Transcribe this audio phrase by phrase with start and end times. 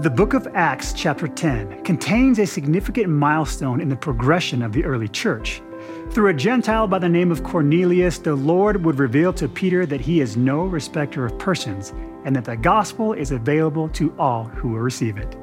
[0.00, 4.82] The book of Acts, chapter 10, contains a significant milestone in the progression of the
[4.82, 5.60] early church.
[6.08, 10.00] Through a Gentile by the name of Cornelius, the Lord would reveal to Peter that
[10.00, 11.92] he is no respecter of persons
[12.24, 15.36] and that the gospel is available to all who will receive it.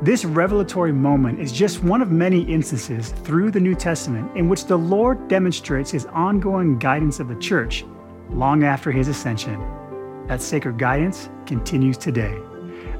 [0.00, 4.66] This revelatory moment is just one of many instances through the New Testament in which
[4.66, 7.84] the Lord demonstrates his ongoing guidance of the church
[8.30, 9.58] long after his ascension.
[10.28, 12.40] That sacred guidance continues today.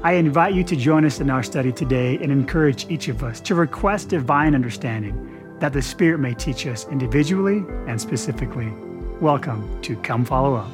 [0.01, 3.41] I invite you to join us in our study today and encourage each of us
[3.41, 8.71] to request divine understanding that the Spirit may teach us individually and specifically.
[9.19, 10.73] Welcome to Come Follow Up.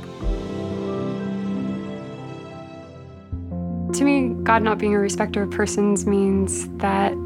[3.96, 7.18] To me, God not being a respecter of persons means that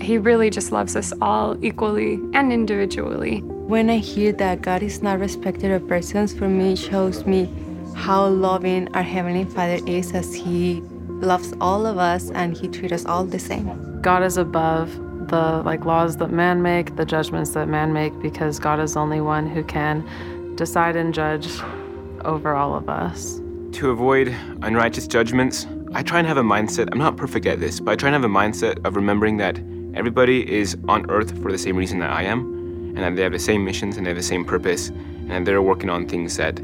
[0.00, 3.40] He really just loves us all equally and individually.
[3.40, 7.26] When I hear that God is not a respecter of persons, for me, it shows
[7.26, 7.52] me
[7.96, 10.84] how loving our Heavenly Father is as He
[11.20, 14.00] loves all of us and he treats us all the same.
[14.02, 14.94] God is above
[15.28, 19.00] the like laws that man make, the judgments that man make because God is the
[19.00, 20.06] only one who can
[20.56, 21.48] decide and judge
[22.24, 23.40] over all of us.
[23.72, 24.28] To avoid
[24.62, 26.88] unrighteous judgments, I try and have a mindset.
[26.92, 29.58] I'm not perfect at this, but I try and have a mindset of remembering that
[29.94, 32.40] everybody is on earth for the same reason that I am,
[32.96, 34.90] and that they have the same missions and they have the same purpose,
[35.28, 36.60] and they're working on things that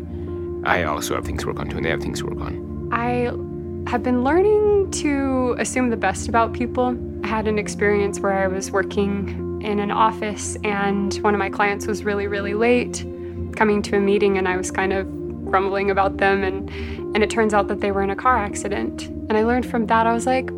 [0.64, 2.88] I also have things to work on too, and they have things to work on.
[2.92, 3.30] I
[3.86, 6.96] have been learning to assume the best about people.
[7.24, 11.50] I had an experience where I was working in an office and one of my
[11.50, 13.04] clients was really, really late
[13.56, 15.06] coming to a meeting and I was kind of
[15.44, 16.70] grumbling about them and
[17.14, 19.08] and it turns out that they were in a car accident.
[19.08, 20.50] And I learned from that I was like,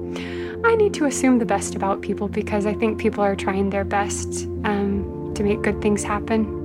[0.65, 3.85] I need to assume the best about people because I think people are trying their
[3.85, 6.63] best um, to make good things happen.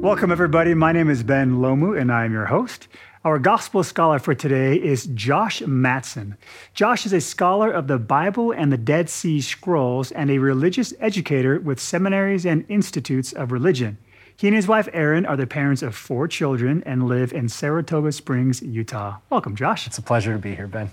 [0.00, 0.74] Welcome, everybody.
[0.74, 2.88] My name is Ben Lomu, and I'm your host.
[3.24, 6.36] Our gospel scholar for today is Josh Matson.
[6.72, 10.94] Josh is a scholar of the Bible and the Dead Sea Scrolls and a religious
[11.00, 13.98] educator with seminaries and institutes of religion.
[14.36, 18.12] He and his wife Erin are the parents of four children and live in Saratoga
[18.12, 19.16] Springs, Utah.
[19.30, 19.88] Welcome, Josh.
[19.88, 20.92] It's a pleasure to be here, Ben.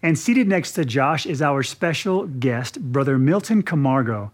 [0.00, 4.30] And seated next to Josh is our special guest, Brother Milton Camargo.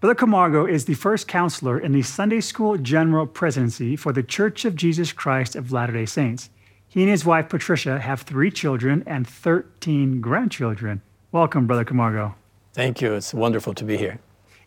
[0.00, 4.64] Brother Camargo is the first counselor in the Sunday School General Presidency for the Church
[4.64, 6.48] of Jesus Christ of Latter day Saints.
[6.88, 11.02] He and his wife Patricia have three children and 13 grandchildren.
[11.32, 12.34] Welcome, Brother Camargo.
[12.72, 13.12] Thank you.
[13.14, 14.18] It's wonderful to be here.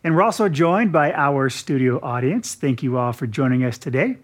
[0.04, 2.54] And we're also joined by our studio audience.
[2.54, 4.18] Thank you all for joining us today.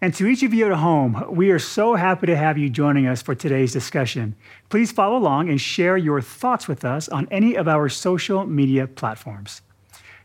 [0.00, 3.06] And to each of you at home, we are so happy to have you joining
[3.06, 4.34] us for today's discussion.
[4.68, 8.86] Please follow along and share your thoughts with us on any of our social media
[8.86, 9.62] platforms.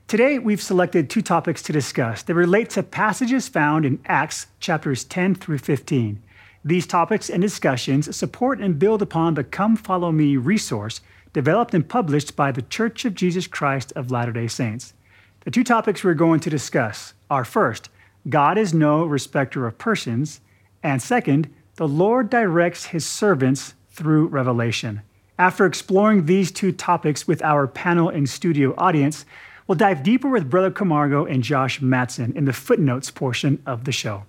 [0.08, 5.04] Today, we've selected two topics to discuss that relate to passages found in Acts chapters
[5.06, 6.22] 10 through 15.
[6.64, 11.02] These topics and discussions support and build upon the Come Follow Me resource
[11.34, 14.94] developed and published by the Church of Jesus Christ of Latter day Saints.
[15.40, 17.90] The two topics we're going to discuss are first,
[18.30, 20.40] God is no respecter of persons,
[20.84, 25.02] and second, the Lord directs his servants through revelation.
[25.40, 29.26] After exploring these two topics with our panel and studio audience,
[29.66, 33.92] we'll dive deeper with Brother Camargo and Josh Matson in the footnotes portion of the
[33.92, 34.26] show.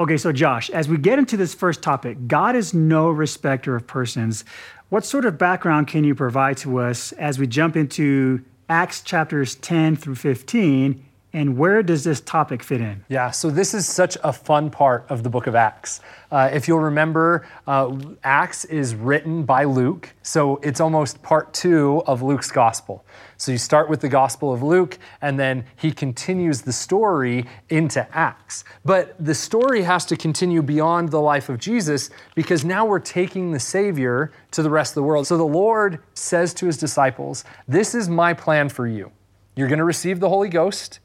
[0.00, 3.88] Okay, so Josh, as we get into this first topic, God is no respecter of
[3.88, 4.44] persons.
[4.90, 9.56] What sort of background can you provide to us as we jump into Acts chapters
[9.56, 11.04] 10 through 15
[11.38, 13.04] and where does this topic fit in?
[13.08, 16.00] Yeah, so this is such a fun part of the book of Acts.
[16.32, 22.02] Uh, if you'll remember, uh, Acts is written by Luke, so it's almost part two
[22.08, 23.04] of Luke's gospel.
[23.36, 28.04] So you start with the gospel of Luke, and then he continues the story into
[28.12, 28.64] Acts.
[28.84, 33.52] But the story has to continue beyond the life of Jesus because now we're taking
[33.52, 35.28] the Savior to the rest of the world.
[35.28, 39.12] So the Lord says to his disciples, This is my plan for you.
[39.54, 40.98] You're going to receive the Holy Ghost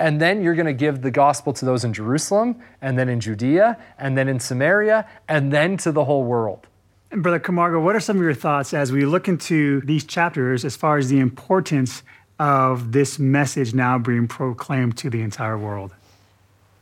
[0.00, 3.20] and then you're going to give the gospel to those in Jerusalem, and then in
[3.20, 6.66] Judea, and then in Samaria, and then to the whole world.
[7.12, 10.64] And Brother Camargo, what are some of your thoughts as we look into these chapters
[10.64, 12.02] as far as the importance
[12.38, 15.92] of this message now being proclaimed to the entire world?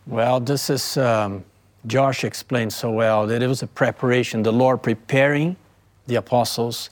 [0.07, 1.45] Well, this is, um,
[1.87, 5.57] Josh explained so well that it was a preparation, the Lord preparing
[6.07, 6.91] the apostles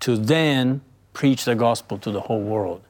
[0.00, 0.80] to then
[1.12, 2.80] preach the gospel to the whole world.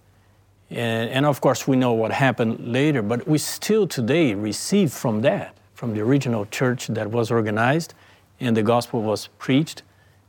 [0.70, 5.22] And, and, of course, we know what happened later, but we still today receive from
[5.22, 7.94] that, from the original church that was organized
[8.40, 9.82] and the gospel was preached,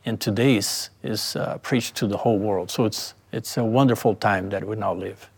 [0.06, 2.72] and today is, is uh, preached to the whole world.
[2.72, 5.30] So it's, it's a wonderful time that we now live.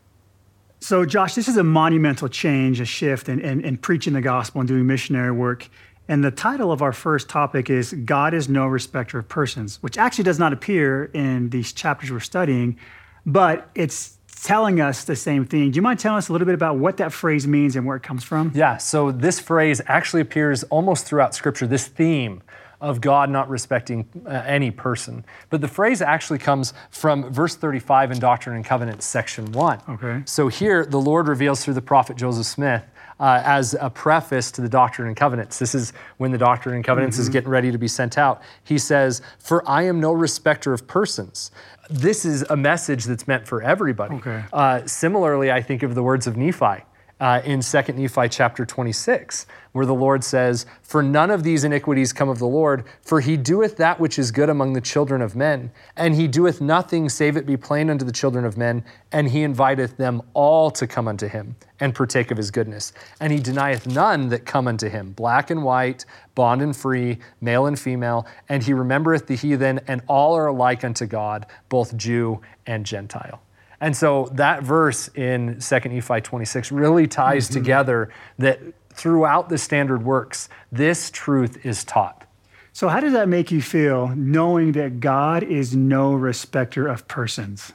[0.81, 4.61] So, Josh, this is a monumental change, a shift in, in, in preaching the gospel
[4.61, 5.67] and doing missionary work.
[6.07, 9.97] And the title of our first topic is God is no respecter of persons, which
[9.97, 12.79] actually does not appear in these chapters we're studying,
[13.25, 15.71] but it's telling us the same thing.
[15.71, 17.97] Do you mind telling us a little bit about what that phrase means and where
[17.97, 18.51] it comes from?
[18.55, 22.41] Yeah, so this phrase actually appears almost throughout Scripture, this theme
[22.81, 25.25] of God not respecting uh, any person.
[25.49, 29.81] But the phrase actually comes from verse 35 in Doctrine and Covenants, section 1.
[29.89, 30.21] Okay.
[30.25, 32.83] So here, the Lord reveals through the prophet Joseph Smith
[33.19, 35.59] uh, as a preface to the Doctrine and Covenants.
[35.59, 37.23] This is when the Doctrine and Covenants mm-hmm.
[37.23, 38.41] is getting ready to be sent out.
[38.63, 41.51] He says, For I am no respecter of persons.
[41.89, 44.15] This is a message that's meant for everybody.
[44.15, 44.43] Okay.
[44.53, 46.83] Uh, similarly, I think of the words of Nephi
[47.19, 52.13] uh, in 2 Nephi chapter 26, where the Lord says, For none of these iniquities
[52.13, 55.35] come of the Lord, for he doeth that which is good among the children of
[55.35, 59.29] men, and he doeth nothing save it be plain unto the children of men, and
[59.29, 62.93] he inviteth them all to come unto him and partake of his goodness.
[63.19, 66.05] And he denieth none that come unto him, black and white,
[66.35, 70.85] bond and free, male and female, and he remembereth the heathen, and all are alike
[70.85, 73.41] unto God, both Jew and Gentile.
[73.81, 77.53] And so that verse in 2 Nephi 26 really ties mm-hmm.
[77.53, 78.59] together that
[78.93, 82.25] throughout the standard works, this truth is taught.
[82.73, 87.73] So, how does that make you feel knowing that God is no respecter of persons?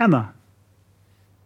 [0.00, 0.34] Emma.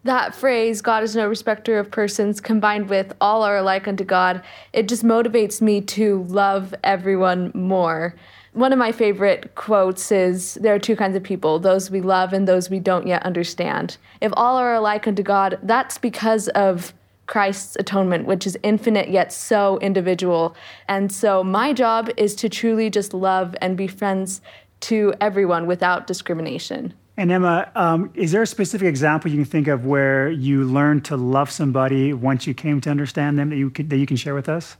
[0.05, 4.43] That phrase, God is no respecter of persons, combined with all are alike unto God,
[4.73, 8.15] it just motivates me to love everyone more.
[8.59, 12.33] One of my favorite quotes is There are two kinds of people, those we love
[12.33, 13.99] and those we don't yet understand.
[14.21, 16.93] If all are alike unto God, that's because of
[17.27, 20.57] Christ's atonement, which is infinite yet so individual.
[20.89, 24.41] And so my job is to truly just love and be friends
[24.81, 26.95] to everyone without discrimination.
[27.17, 31.05] And Emma, um, is there a specific example you can think of where you learned
[31.05, 34.17] to love somebody once you came to understand them that you could, that you can
[34.17, 34.77] share with us?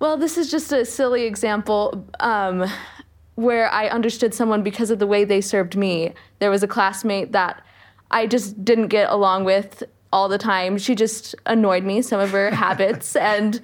[0.00, 2.66] Well, this is just a silly example um,
[3.34, 6.14] where I understood someone because of the way they served me.
[6.38, 7.62] There was a classmate that
[8.10, 10.78] I just didn't get along with all the time.
[10.78, 13.14] She just annoyed me, some of her habits.
[13.14, 13.60] And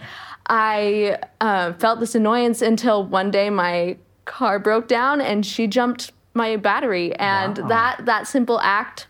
[0.47, 3.97] I uh, felt this annoyance until one day my
[4.27, 7.15] car broke down and she jumped my battery.
[7.17, 7.69] And wow.
[7.69, 9.07] that, that simple act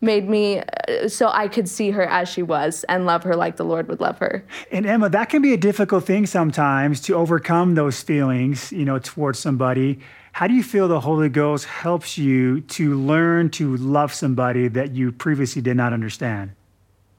[0.00, 3.56] made me uh, so I could see her as she was and love her like
[3.56, 4.44] the Lord would love her.
[4.70, 8.98] And Emma, that can be a difficult thing sometimes to overcome those feelings, you know,
[8.98, 10.00] towards somebody.
[10.32, 14.92] How do you feel the Holy Ghost helps you to learn to love somebody that
[14.92, 16.52] you previously did not understand?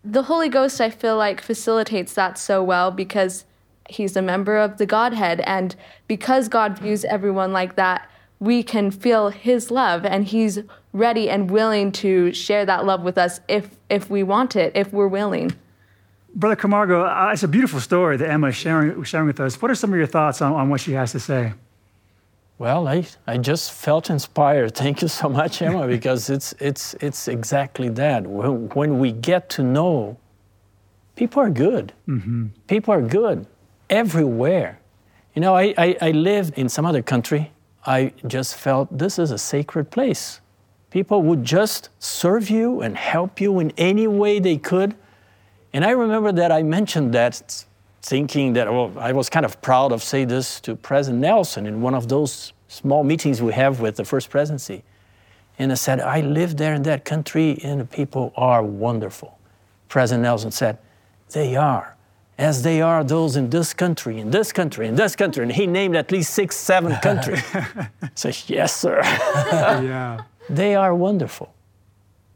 [0.06, 3.44] The Holy Ghost, I feel like, facilitates that so well because
[3.90, 5.42] he's a member of the Godhead.
[5.42, 5.76] And
[6.08, 8.09] because God views everyone like that,
[8.40, 10.60] we can feel his love and he's
[10.94, 14.92] ready and willing to share that love with us if if we want it if
[14.94, 15.54] we're willing.
[16.36, 19.62] Brother camargo uh, it's a beautiful story that emma is sharing, sharing with us.
[19.62, 21.54] What are some of your thoughts on, on what she has to say?
[22.58, 24.76] Well I, I just felt inspired.
[24.84, 28.26] Thank you so much emma because it's it's it's exactly that.
[28.26, 30.18] When, when we get to know
[31.16, 31.92] people are good.
[32.08, 32.48] Mm-hmm.
[32.68, 33.46] people are good
[33.90, 34.80] everywhere.
[35.36, 37.52] You know I, I, I lived in some other country
[37.86, 40.42] I just felt this is a sacred place.
[40.90, 44.96] People would just serve you and help you in any way they could.
[45.72, 47.66] And I remember that I mentioned that
[48.02, 51.82] thinking that well, I was kind of proud of saying this to President Nelson in
[51.82, 54.84] one of those small meetings we have with the First Presidency.
[55.58, 59.38] And I said, I live there in that country and the people are wonderful.
[59.90, 60.78] President Nelson said,
[61.32, 61.96] They are
[62.40, 65.44] as they are those in this country, in this country, in this country.
[65.44, 67.44] And he named at least six, seven countries.
[68.16, 69.02] Says, yes, sir.
[69.04, 70.22] yeah.
[70.50, 71.54] They are wonderful.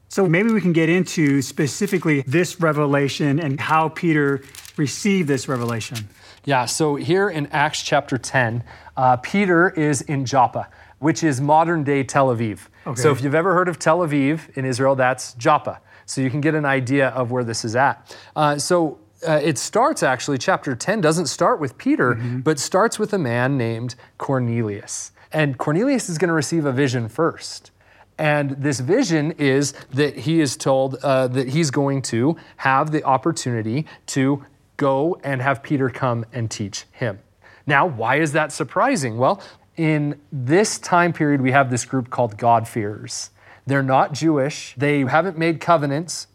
[0.09, 4.43] So maybe we can get into specifically this revelation and how Peter
[4.75, 6.09] received this revelation.
[6.43, 8.61] Yeah, so here in Acts chapter 10,
[8.97, 10.67] uh, Peter is in Joppa,
[10.99, 12.67] which is modern day Tel Aviv.
[12.85, 13.01] Okay.
[13.01, 15.79] So if you've ever heard of Tel Aviv in Israel, that's Joppa.
[16.05, 18.15] So you can get an idea of where this is at.
[18.35, 22.39] Uh, so uh, it starts actually, chapter 10 doesn't start with Peter, mm-hmm.
[22.39, 25.11] but starts with a man named Cornelius.
[25.31, 27.71] And Cornelius is going to receive a vision first.
[28.17, 33.03] And this vision is that he is told uh, that he's going to have the
[33.03, 34.45] opportunity to
[34.77, 37.19] go and have Peter come and teach him.
[37.65, 39.17] Now, why is that surprising?
[39.17, 39.41] Well,
[39.77, 43.31] in this time period, we have this group called God-fearers.
[43.65, 46.27] They're not Jewish, they haven't made covenants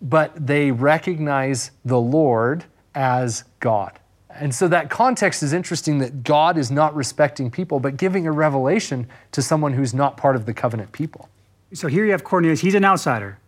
[0.00, 2.64] but they recognize the Lord
[2.94, 3.98] as God.
[4.30, 8.32] And so that context is interesting that God is not respecting people, but giving a
[8.32, 11.28] revelation to someone who's not part of the covenant people.
[11.74, 13.38] So here you have Cornelius, he's an outsider.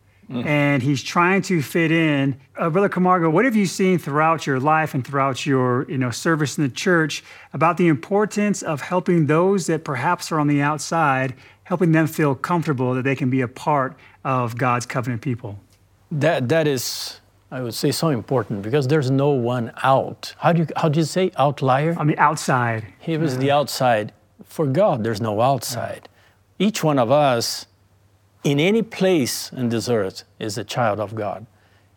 [0.46, 2.40] and he's trying to fit in.
[2.56, 6.10] Uh, Brother Camargo, what have you seen throughout your life and throughout your you know
[6.10, 10.62] service in the church about the importance of helping those that perhaps are on the
[10.62, 15.58] outside, helping them feel comfortable that they can be a part of God's covenant people?
[16.12, 20.34] That that is, I would say, so important because there's no one out.
[20.38, 21.96] How do you how do you say outlier?
[21.98, 22.84] On the outside.
[22.98, 24.12] He was the outside.
[24.44, 26.08] For God, there's no outside.
[26.58, 27.66] Each one of us,
[28.44, 31.46] in any place in this earth, is a child of God.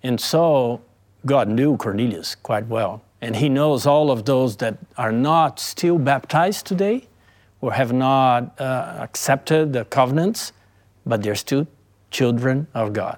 [0.02, 0.82] And so
[1.26, 3.02] God knew Cornelius quite well.
[3.22, 7.08] And he knows all of those that are not still baptized today
[7.60, 10.54] or have not uh, accepted the covenants,
[11.06, 11.68] but they're still
[12.12, 13.18] children of God.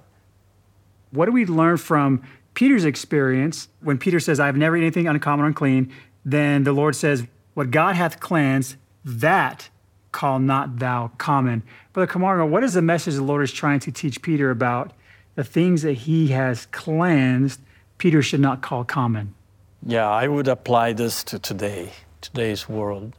[1.11, 2.21] What do we learn from
[2.53, 5.91] Peter's experience when Peter says, I've never eaten anything uncommon or unclean?
[6.25, 9.69] Then the Lord says, What God hath cleansed, that
[10.11, 11.63] call not thou common.
[11.93, 14.93] Brother Camargo, what is the message the Lord is trying to teach Peter about
[15.35, 17.61] the things that he has cleansed,
[17.97, 19.35] Peter should not call common?
[19.85, 23.13] Yeah, I would apply this to today, today's world.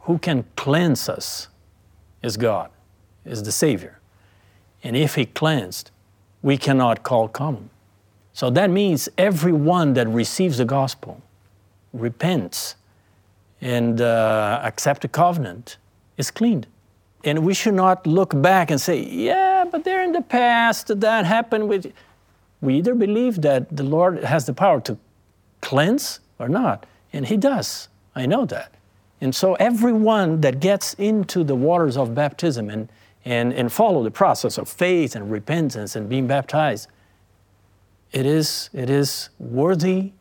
[0.00, 1.48] Who can cleanse us
[2.22, 2.70] is God,
[3.24, 4.00] is the Savior.
[4.82, 5.90] And if He cleansed,
[6.42, 7.70] we cannot call common.
[8.32, 11.20] So that means everyone that receives the gospel,
[11.92, 12.76] repents,
[13.60, 15.76] and uh, accept the covenant
[16.16, 16.66] is cleaned.
[17.24, 21.24] And we should not look back and say, yeah, but there in the past that
[21.26, 21.92] happened with.
[22.60, 24.98] We either believe that the Lord has the power to
[25.60, 27.88] cleanse or not, and He does.
[28.14, 28.74] I know that.
[29.20, 32.88] And so everyone that gets into the waters of baptism and,
[33.28, 36.88] and, and follow the process of faith and repentance and being baptized,
[38.10, 40.12] it is, it is worthy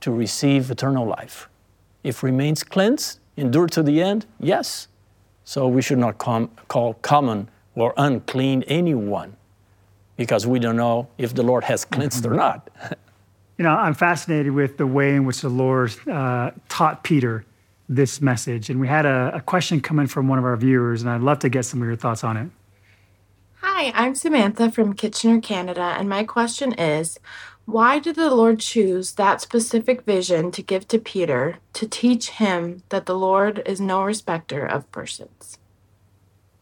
[0.00, 1.48] to receive eternal life.
[2.02, 4.88] If remains cleansed, endure to the end, yes.
[5.44, 9.36] So we should not com- call common or unclean anyone
[10.16, 12.68] because we don't know if the Lord has cleansed or not.
[13.58, 17.44] You know, I'm fascinated with the way in which the Lord uh, taught Peter
[17.88, 18.70] this message.
[18.70, 21.20] And we had a, a question come in from one of our viewers, and I'd
[21.20, 22.50] love to get some of your thoughts on it.
[23.78, 27.20] Hi, I'm Samantha from Kitchener, Canada, and my question is
[27.66, 32.84] why did the Lord choose that specific vision to give to Peter to teach him
[32.88, 35.58] that the Lord is no respecter of persons?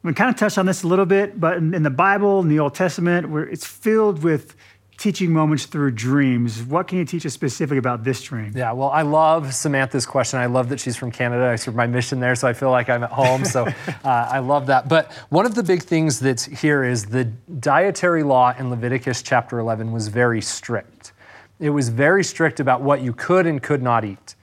[0.02, 2.48] We kind of touched on this a little bit, but in, in the Bible, in
[2.48, 4.56] the Old Testament, where it's filled with
[4.96, 6.62] teaching moments through dreams.
[6.62, 8.52] What can you teach us specifically about this dream?
[8.54, 10.38] Yeah, well, I love Samantha's question.
[10.38, 11.46] I love that she's from Canada.
[11.46, 13.44] I serve my mission there, so I feel like I'm at home.
[13.44, 14.88] So uh, I love that.
[14.88, 19.58] But one of the big things that's here is the dietary law in Leviticus chapter
[19.58, 21.12] 11 was very strict.
[21.58, 24.34] It was very strict about what you could and could not eat.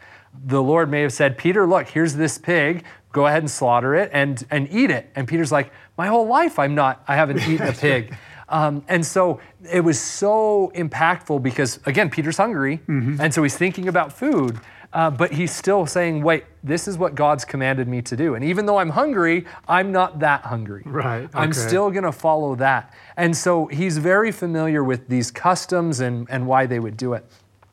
[0.45, 2.85] The Lord may have said, Peter, look, here's this pig.
[3.11, 5.09] Go ahead and slaughter it and, and eat it.
[5.15, 8.15] And Peter's like, my whole life I'm not, I haven't eaten a pig.
[8.51, 9.39] Um, and so
[9.71, 12.81] it was so impactful because, again, Peter's hungry.
[13.19, 14.59] And so he's thinking about food.
[14.93, 18.35] Uh, but he's still saying, wait, this is what God's commanded me to do.
[18.35, 20.83] And even though I'm hungry, I'm not that hungry.
[20.85, 22.93] Right, I'm still going to follow that.
[23.15, 27.23] And so he's very familiar with these customs and, and why they would do it.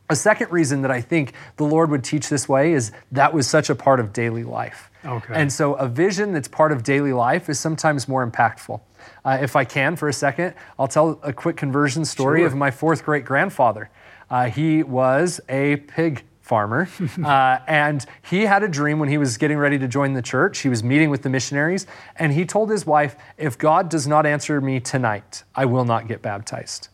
[0.08, 3.49] A second reason that I think the Lord would teach this way is that was
[3.49, 4.88] such a part of daily life.
[5.04, 5.35] Okay.
[5.35, 8.80] And so a vision that's part of daily life is sometimes more impactful.
[9.24, 12.46] Uh, if I can, for a second, I'll tell a quick conversion story Sure.
[12.46, 13.90] of my fourth great grandfather.
[14.30, 16.88] Uh, he was a pig farmer,
[17.24, 20.60] uh, and he had a dream when he was getting ready to join the church.
[20.60, 21.86] He was meeting with the missionaries,
[22.16, 26.08] and he told his wife, If God does not answer me tonight, I will not
[26.08, 26.88] get baptized.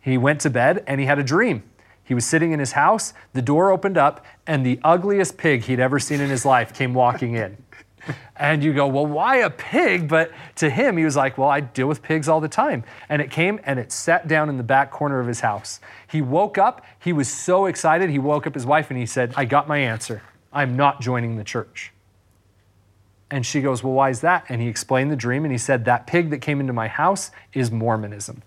[0.00, 1.62] He went to bed and he had a dream.
[2.02, 5.78] He was sitting in his house, the door opened up, and the ugliest pig he'd
[5.78, 7.56] ever seen in his life came walking in.
[8.36, 10.08] And you go, well, why a pig?
[10.08, 12.84] But to him, he was like, well, I deal with pigs all the time.
[13.08, 15.80] And it came and it sat down in the back corner of his house.
[16.08, 18.08] He woke up, he was so excited.
[18.08, 20.22] He woke up his wife and he said, I got my answer.
[20.52, 21.92] I'm not joining the church.
[23.30, 24.44] And she goes, Well, why is that?
[24.48, 27.30] And he explained the dream and he said, That pig that came into my house
[27.52, 28.42] is Mormonism.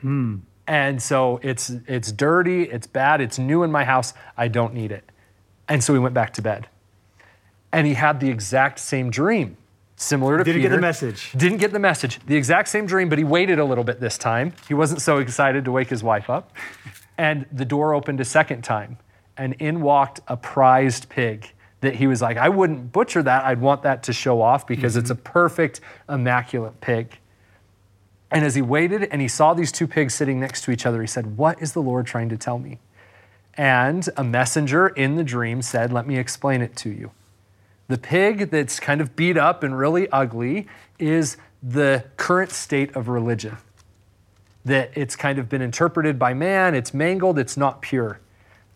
[0.00, 0.36] Hmm.
[0.66, 4.14] And so it's it's dirty, it's bad, it's new in my house.
[4.36, 5.10] I don't need it.
[5.68, 6.68] And so he went back to bed.
[7.74, 9.56] And he had the exact same dream,
[9.96, 11.32] similar to Didn't get the message.
[11.32, 12.20] Didn't get the message.
[12.26, 14.52] The exact same dream, but he waited a little bit this time.
[14.68, 16.52] He wasn't so excited to wake his wife up.
[17.18, 18.98] And the door opened a second time,
[19.36, 21.50] and in walked a prized pig
[21.80, 23.44] that he was like, I wouldn't butcher that.
[23.44, 25.22] I'd want that to show off because it's a mm-hmm.
[25.22, 27.18] perfect, immaculate pig.
[28.30, 31.00] And as he waited and he saw these two pigs sitting next to each other,
[31.00, 32.80] he said, What is the Lord trying to tell me?
[33.54, 37.12] And a messenger in the dream said, Let me explain it to you.
[37.88, 40.66] The pig that's kind of beat up and really ugly
[40.98, 43.56] is the current state of religion.
[44.64, 48.20] that it's kind of been interpreted by man, it's mangled, it's not pure.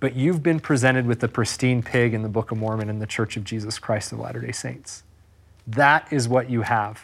[0.00, 3.06] But you've been presented with the pristine pig in the Book of Mormon in the
[3.06, 5.02] Church of Jesus Christ of Latter day Saints.
[5.66, 7.02] That is what you have.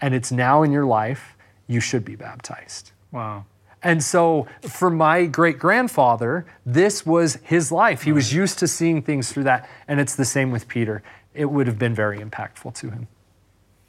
[0.00, 2.92] And it's now in your life, you should be baptized.
[3.12, 3.44] Wow.
[3.82, 8.02] And so, for my great grandfather, this was his life.
[8.02, 9.68] He was used to seeing things through that.
[9.86, 11.02] And it's the same with Peter.
[11.36, 13.08] It would have been very impactful to him.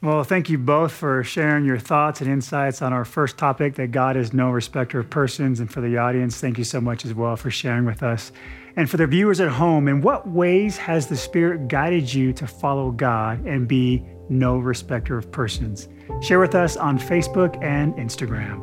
[0.00, 3.90] Well, thank you both for sharing your thoughts and insights on our first topic that
[3.90, 5.58] God is no respecter of persons.
[5.58, 8.30] And for the audience, thank you so much as well for sharing with us.
[8.76, 12.46] And for the viewers at home, in what ways has the Spirit guided you to
[12.46, 15.88] follow God and be no respecter of persons?
[16.20, 18.62] Share with us on Facebook and Instagram.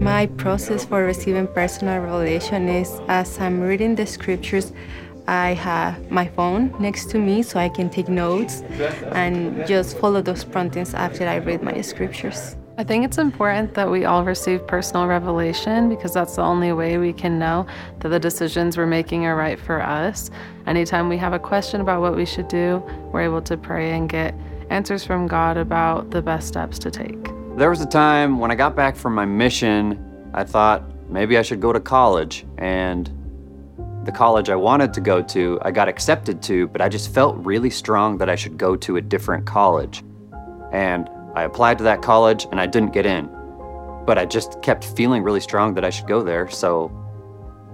[0.00, 4.72] My process for receiving personal revelation is as I'm reading the scriptures,
[5.26, 8.62] I have my phone next to me so I can take notes
[9.12, 12.56] and just follow those promptings after I read my scriptures.
[12.78, 16.96] I think it's important that we all receive personal revelation because that's the only way
[16.96, 17.66] we can know
[17.98, 20.30] that the decisions we're making are right for us.
[20.66, 24.08] Anytime we have a question about what we should do, we're able to pray and
[24.08, 24.34] get
[24.70, 27.22] answers from God about the best steps to take.
[27.56, 31.42] There was a time when I got back from my mission, I thought maybe I
[31.42, 32.46] should go to college.
[32.56, 33.10] And
[34.10, 37.36] the college I wanted to go to, I got accepted to, but I just felt
[37.36, 40.02] really strong that I should go to a different college.
[40.72, 43.30] And I applied to that college and I didn't get in.
[44.06, 46.48] But I just kept feeling really strong that I should go there.
[46.48, 46.90] So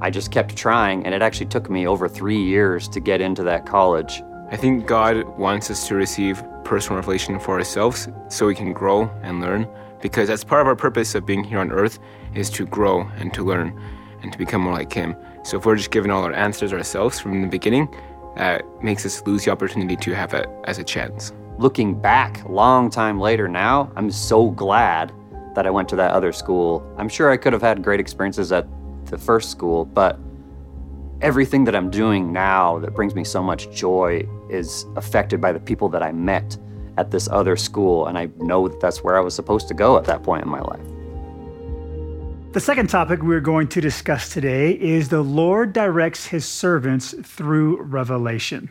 [0.03, 3.43] I just kept trying, and it actually took me over three years to get into
[3.45, 4.23] that college.
[4.51, 9.05] I think God wants us to receive personal revelation for ourselves so we can grow
[9.23, 9.67] and learn
[10.03, 11.99] because that's part of our purpose of being here on earth
[12.35, 13.73] is to grow and to learn
[14.23, 15.17] and to become more like him.
[15.47, 17.89] So if we're just giving all our answers ourselves from the beginning,
[18.35, 21.33] that makes us lose the opportunity to have it as a chance.
[21.57, 25.13] Looking back, long time later now, I'm so glad
[25.55, 26.85] that I went to that other school.
[26.99, 28.67] I'm sure I could have had great experiences at
[29.05, 30.19] the first school, but
[31.21, 35.61] everything that I'm doing now that brings me so much joy is affected by the
[35.61, 36.59] people that I met
[36.99, 38.09] at this other school.
[38.09, 40.49] And I know that that's where I was supposed to go at that point in
[40.49, 40.96] my life.
[42.57, 47.83] The second topic we're going to discuss today is the Lord directs his servants through
[47.83, 48.71] revelation.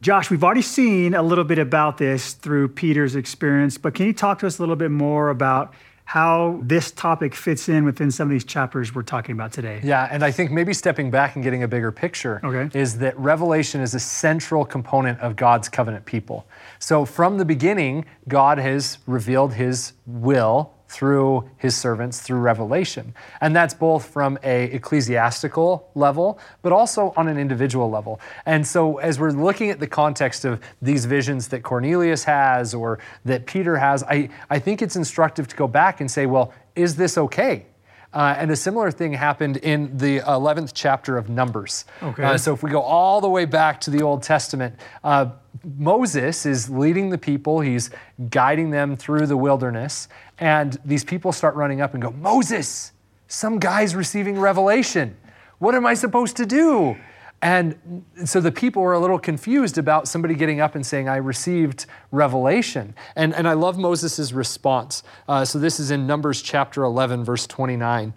[0.00, 4.12] Josh, we've already seen a little bit about this through Peter's experience, but can you
[4.12, 8.28] talk to us a little bit more about how this topic fits in within some
[8.28, 9.80] of these chapters we're talking about today?
[9.82, 12.78] Yeah, and I think maybe stepping back and getting a bigger picture Okay.
[12.78, 16.46] is that revelation is a central component of God's covenant people.
[16.78, 23.14] So from the beginning, God has revealed his will through his servants through revelation.
[23.42, 28.18] And that's both from a ecclesiastical level, but also on an individual level.
[28.46, 32.98] And so as we're looking at the context of these visions that Cornelius has or
[33.26, 36.96] that Peter has, I, I think it's instructive to go back and say, well, is
[36.96, 37.66] this okay?
[38.16, 41.84] Uh, and a similar thing happened in the 11th chapter of Numbers.
[42.02, 42.24] Okay.
[42.24, 44.74] Uh, so if we go all the way back to the Old Testament,
[45.04, 45.26] uh,
[45.62, 47.90] Moses is leading the people, he's
[48.30, 52.92] guiding them through the wilderness, and these people start running up and go, Moses,
[53.28, 55.14] some guy's receiving revelation.
[55.58, 56.96] What am I supposed to do?
[57.42, 61.16] And so the people were a little confused about somebody getting up and saying, I
[61.16, 62.94] received revelation.
[63.14, 65.02] And, and I love Moses' response.
[65.28, 68.14] Uh, so this is in Numbers chapter 11, verse 29.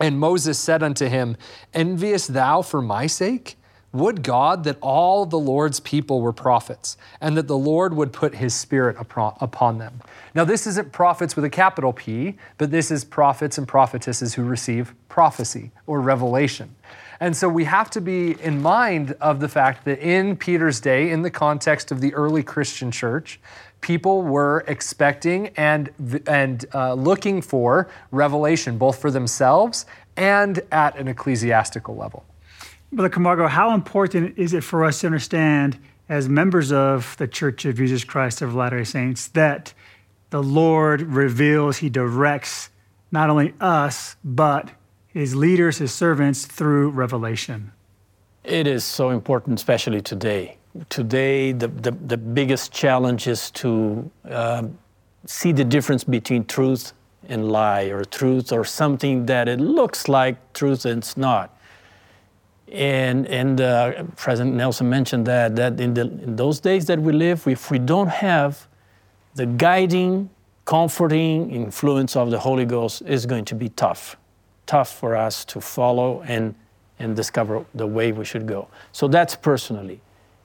[0.00, 1.36] And Moses said unto him,
[1.74, 3.56] Envious thou for my sake?
[3.92, 8.34] Would God that all the Lord's people were prophets, and that the Lord would put
[8.34, 10.02] his spirit upon them.
[10.34, 14.44] Now, this isn't prophets with a capital P, but this is prophets and prophetesses who
[14.44, 16.74] receive prophecy or revelation.
[17.20, 21.10] And so we have to be in mind of the fact that in Peter's day,
[21.10, 23.40] in the context of the early Christian church,
[23.80, 25.90] people were expecting and,
[26.26, 32.24] and uh, looking for revelation, both for themselves and at an ecclesiastical level.
[32.92, 35.78] Brother Camargo, how important is it for us to understand,
[36.08, 39.74] as members of the Church of Jesus Christ of Latter day Saints, that
[40.30, 42.70] the Lord reveals, He directs
[43.10, 44.70] not only us, but
[45.08, 47.72] His leaders, His servants through revelation?
[48.44, 50.58] It is so important, especially today.
[50.90, 54.78] Today, the, the, the biggest challenge is to um,
[55.26, 56.92] see the difference between truth
[57.28, 61.58] and lie, or truth or something that it looks like truth and it's not.
[62.70, 67.12] And, and uh, President Nelson mentioned that, that in, the, in those days that we
[67.12, 68.66] live, if we don't have
[69.34, 70.30] the guiding,
[70.64, 74.16] comforting influence of the Holy Ghost, it's going to be tough.
[74.68, 76.54] Tough for us to follow and,
[77.00, 78.68] and discover the way we should go.
[78.92, 80.00] So that's personally.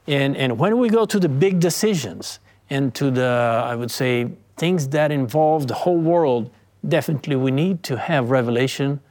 [0.08, 4.30] And, and when we go to the big decisions and to the, I would say,
[4.58, 6.50] things that involve the whole world,
[6.88, 9.02] definitely we need to have revelation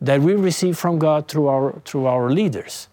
[0.00, 2.88] that we receive from God through our, through our leaders.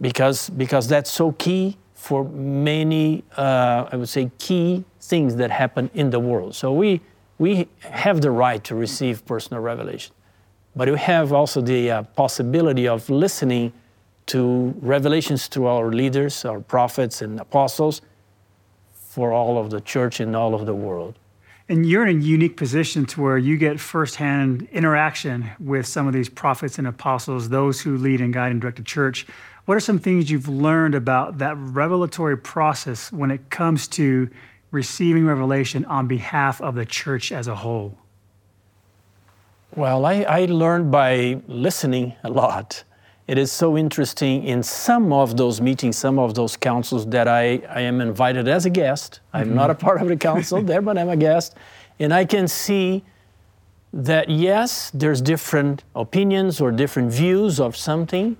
[0.00, 5.90] Because, because that's so key for many, uh, I would say, key things that happen
[5.94, 6.54] in the world.
[6.54, 7.00] So we,
[7.38, 10.14] we have the right to receive personal revelation,
[10.78, 13.72] but we have also the uh, possibility of listening
[14.26, 18.00] to revelations through our leaders, our prophets and apostles
[18.92, 21.18] for all of the church in all of the world.
[21.68, 26.12] And you're in a unique position to where you get firsthand interaction with some of
[26.12, 29.26] these prophets and apostles, those who lead and guide and direct the church.
[29.64, 34.30] What are some things you've learned about that revelatory process when it comes to
[34.70, 37.98] receiving revelation on behalf of the church as a whole?
[39.76, 42.84] Well, I, I learned by listening a lot.
[43.26, 47.60] It is so interesting in some of those meetings, some of those councils that I,
[47.68, 49.20] I am invited as a guest.
[49.34, 49.56] I'm mm-hmm.
[49.56, 51.54] not a part of the council there, but I'm a guest.
[52.00, 53.04] And I can see
[53.92, 58.38] that yes, there's different opinions or different views of something.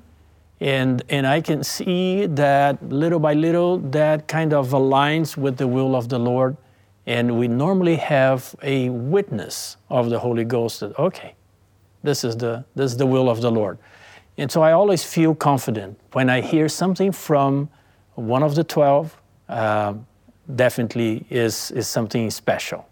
[0.60, 5.68] And, and I can see that little by little that kind of aligns with the
[5.68, 6.56] will of the Lord.
[7.08, 11.34] And we normally have a witness of the Holy Ghost that, okay,
[12.02, 13.78] this is the, this is the will of the Lord.
[14.36, 17.70] And so I always feel confident when I hear something from
[18.14, 19.16] one of the 12,
[19.48, 19.94] uh,
[20.54, 22.86] definitely is, is something special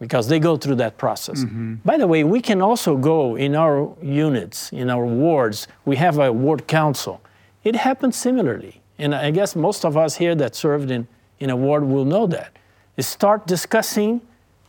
[0.00, 1.44] because they go through that process.
[1.44, 1.74] Mm-hmm.
[1.84, 6.18] By the way, we can also go in our units, in our wards, we have
[6.18, 7.20] a ward council.
[7.62, 8.80] It happens similarly.
[8.98, 11.06] And I guess most of us here that served in,
[11.38, 12.56] in a ward will know that.
[13.00, 14.20] Start discussing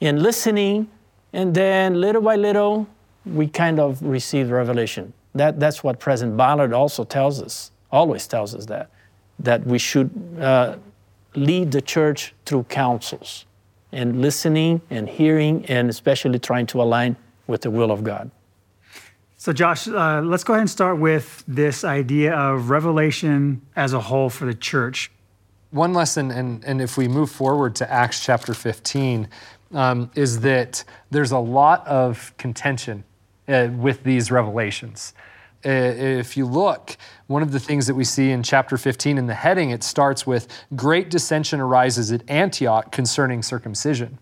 [0.01, 0.89] and listening,
[1.33, 2.87] and then little by little,
[3.25, 5.13] we kind of receive revelation.
[5.35, 8.89] That, that's what President Ballard also tells us, always tells us that,
[9.39, 10.77] that we should uh,
[11.35, 13.45] lead the church through councils
[13.91, 17.15] and listening and hearing and especially trying to align
[17.47, 18.31] with the will of God.
[19.37, 23.99] So, Josh, uh, let's go ahead and start with this idea of revelation as a
[23.99, 25.11] whole for the church.
[25.71, 29.29] One lesson, and, and if we move forward to Acts chapter 15,
[29.73, 33.05] um, is that there's a lot of contention
[33.47, 35.13] uh, with these revelations.
[35.65, 39.27] Uh, if you look, one of the things that we see in chapter 15 in
[39.27, 44.17] the heading, it starts with Great dissension arises at Antioch concerning circumcision.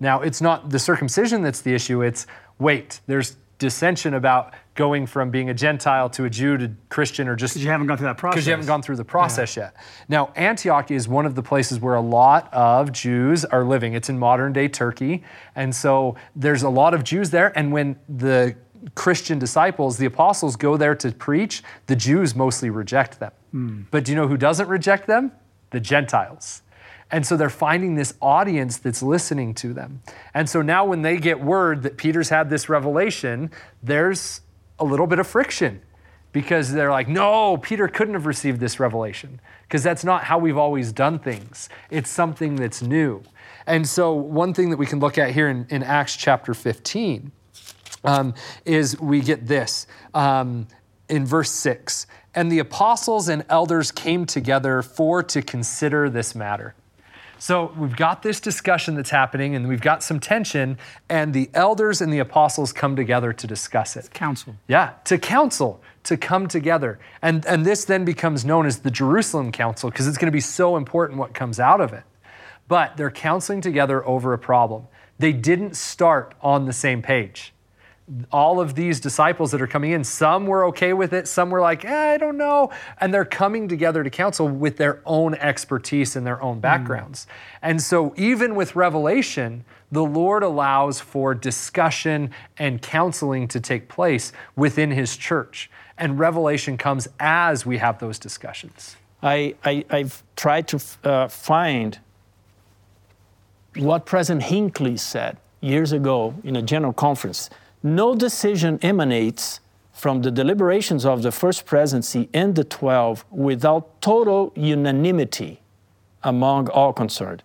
[0.00, 2.26] Now, it's not the circumcision that's the issue, it's
[2.58, 7.36] wait, there's dissension about going from being a Gentile to a Jew to Christian or
[7.36, 7.52] just.
[7.52, 8.36] Because you haven't gone through that process.
[8.36, 9.64] Because you haven't gone through the process yeah.
[9.64, 9.76] yet.
[10.08, 13.92] Now, Antioch is one of the places where a lot of Jews are living.
[13.92, 15.22] It's in modern day Turkey.
[15.54, 17.52] And so there's a lot of Jews there.
[17.58, 18.56] And when the
[18.94, 23.32] Christian disciples, the apostles, go there to preach, the Jews mostly reject them.
[23.54, 23.84] Mm.
[23.90, 25.32] But do you know who doesn't reject them?
[25.72, 26.62] The Gentiles.
[27.10, 30.00] And so they're finding this audience that's listening to them.
[30.32, 33.50] And so now, when they get word that Peter's had this revelation,
[33.82, 34.40] there's
[34.80, 35.80] a little bit of friction
[36.32, 40.56] because they're like, no, Peter couldn't have received this revelation because that's not how we've
[40.56, 41.68] always done things.
[41.90, 43.22] It's something that's new.
[43.66, 47.30] And so, one thing that we can look at here in, in Acts chapter 15
[48.04, 50.66] um, is we get this um,
[51.08, 56.74] in verse 6 and the apostles and elders came together for to consider this matter.
[57.40, 60.76] So we've got this discussion that's happening, and we've got some tension,
[61.08, 64.12] and the elders and the apostles come together to discuss it.
[64.12, 64.56] Council.
[64.68, 66.98] Yeah, to counsel, to come together.
[67.22, 70.40] And, and this then becomes known as the Jerusalem Council because it's going to be
[70.40, 72.04] so important what comes out of it.
[72.68, 74.86] But they're counseling together over a problem.
[75.18, 77.54] They didn't start on the same page
[78.32, 81.60] all of these disciples that are coming in, some were okay with it, some were
[81.60, 82.70] like, eh, I don't know.
[83.00, 86.60] And they're coming together to counsel with their own expertise and their own hmm.
[86.60, 87.26] backgrounds.
[87.26, 87.58] Mm.
[87.62, 94.32] And so, even with Revelation, the Lord allows for discussion and counseling to take place
[94.56, 95.70] within His church.
[95.98, 98.96] And revelation comes as we have those discussions.
[99.22, 101.98] I, I, have tried to uh, find
[103.76, 107.50] what President Hinckley said years ago in a general conference
[107.82, 109.60] no decision emanates
[109.92, 115.60] from the deliberations of the First Presidency and the Twelve without total unanimity
[116.22, 117.42] among all concerned.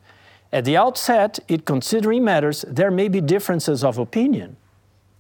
[0.52, 4.56] At the outset, in considering matters, there may be differences of opinion.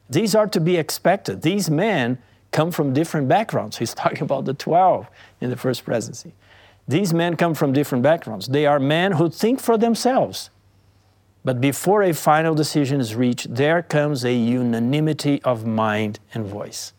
[0.09, 1.41] These are to be expected.
[1.41, 2.19] These men
[2.51, 3.77] come from different backgrounds.
[3.79, 5.07] He's talking about the 12
[5.41, 6.33] in the First Presidency.
[6.87, 8.47] These men come from different backgrounds.
[8.47, 10.51] They are men who think for themselves.
[11.45, 16.91] But before a final decision is reached, there comes a unanimity of mind and voice.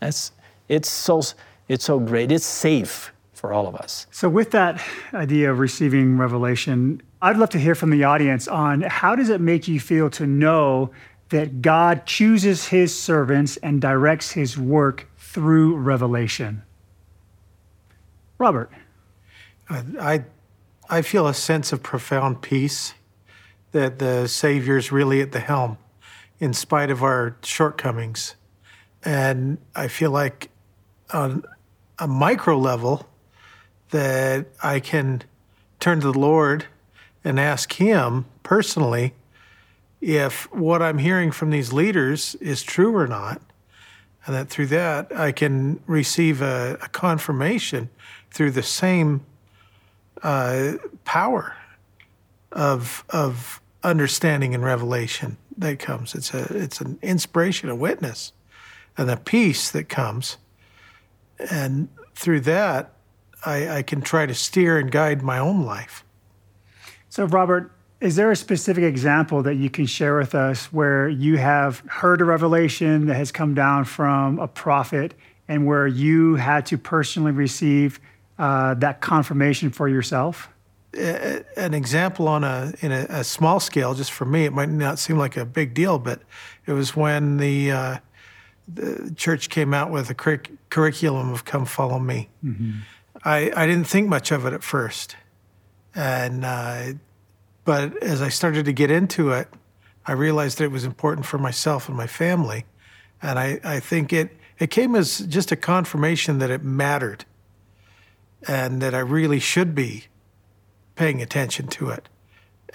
[0.00, 0.32] That's,
[0.68, 1.22] it's, so,
[1.68, 2.32] it's so great.
[2.32, 4.08] It's safe for all of us.
[4.10, 4.82] So, with that
[5.14, 9.40] idea of receiving revelation, I'd love to hear from the audience on how does it
[9.40, 10.90] make you feel to know
[11.28, 16.62] that God chooses his servants and directs his work through revelation?
[18.38, 18.72] Robert.
[19.70, 20.24] Uh, I,
[20.90, 22.94] I feel a sense of profound peace
[23.74, 25.78] that the Savior's really at the helm
[26.38, 28.36] in spite of our shortcomings.
[29.04, 30.48] And I feel like
[31.12, 31.42] on
[31.98, 33.08] a micro level
[33.90, 35.22] that I can
[35.80, 36.66] turn to the Lord
[37.24, 39.12] and ask Him personally
[40.00, 43.42] if what I'm hearing from these leaders is true or not.
[44.24, 47.90] And that through that, I can receive a, a confirmation
[48.30, 49.26] through the same
[50.22, 51.56] uh, power
[52.52, 56.14] of, of understanding and revelation that comes.
[56.14, 58.32] It's, a, it's an inspiration, a witness,
[58.96, 60.38] and the peace that comes.
[61.50, 62.92] And through that,
[63.44, 66.04] I, I can try to steer and guide my own life.
[67.08, 67.70] So, Robert,
[68.00, 72.20] is there a specific example that you can share with us where you have heard
[72.20, 75.14] a revelation that has come down from a prophet
[75.46, 78.00] and where you had to personally receive
[78.38, 80.48] uh, that confirmation for yourself?
[81.56, 84.98] An example on a in a, a, small scale, just for me, it might not
[84.98, 86.20] seem like a big deal, but
[86.66, 87.98] it was when the, uh,
[88.72, 92.72] the church came out with a cur- curriculum of "Come Follow Me." Mm-hmm.
[93.24, 95.16] I, I didn't think much of it at first,
[95.94, 96.92] and uh,
[97.64, 99.48] but as I started to get into it,
[100.06, 102.66] I realized that it was important for myself and my family.
[103.22, 107.24] And I, I think it, it came as just a confirmation that it mattered
[108.46, 110.04] and that I really should be
[110.96, 112.08] paying attention to it.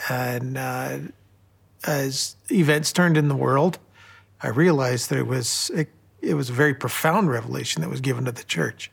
[0.10, 0.99] And uh,
[1.86, 3.79] as events turned in the world,
[4.41, 5.89] I realized that it was it,
[6.21, 8.89] it, was a very profound revelation that was given to the church,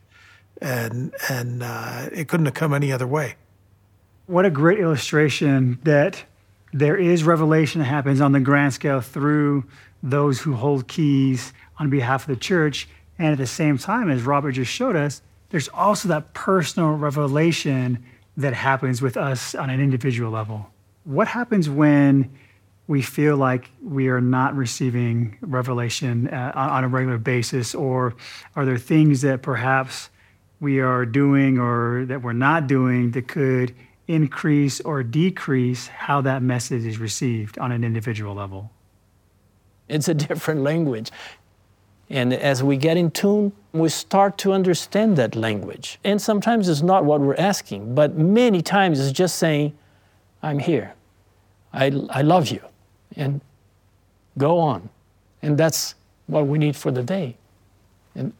[0.60, 3.36] and and uh, it couldn't have come any other way.
[4.26, 6.24] What a great illustration that
[6.72, 9.64] there is revelation that happens on the grand scale through
[10.02, 12.88] those who hold keys on behalf of the church.
[13.18, 18.04] And at the same time, as Robert just showed us, there's also that personal revelation
[18.36, 20.70] that happens with us on an individual level.
[21.04, 22.30] What happens when
[22.86, 27.74] we feel like we are not receiving revelation uh, on a regular basis?
[27.74, 28.14] Or
[28.54, 30.10] are there things that perhaps
[30.60, 33.74] we are doing or that we're not doing that could
[34.06, 38.70] increase or decrease how that message is received on an individual level?
[39.88, 41.10] It's a different language.
[42.08, 45.98] And as we get in tune, we start to understand that language.
[46.04, 49.76] And sometimes it's not what we're asking, but many times it's just saying,
[50.42, 50.94] I'm here.
[51.72, 52.60] I, I love you.
[53.16, 53.40] And
[54.38, 54.88] go on.
[55.42, 55.94] And that's
[56.26, 57.36] what we need for the day.
[58.14, 58.32] And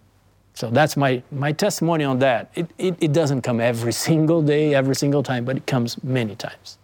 [0.55, 2.51] so that's my, my testimony on that.
[2.55, 6.37] It, it, it doesn't come every single day, every single time, but it comes many
[6.37, 6.79] times.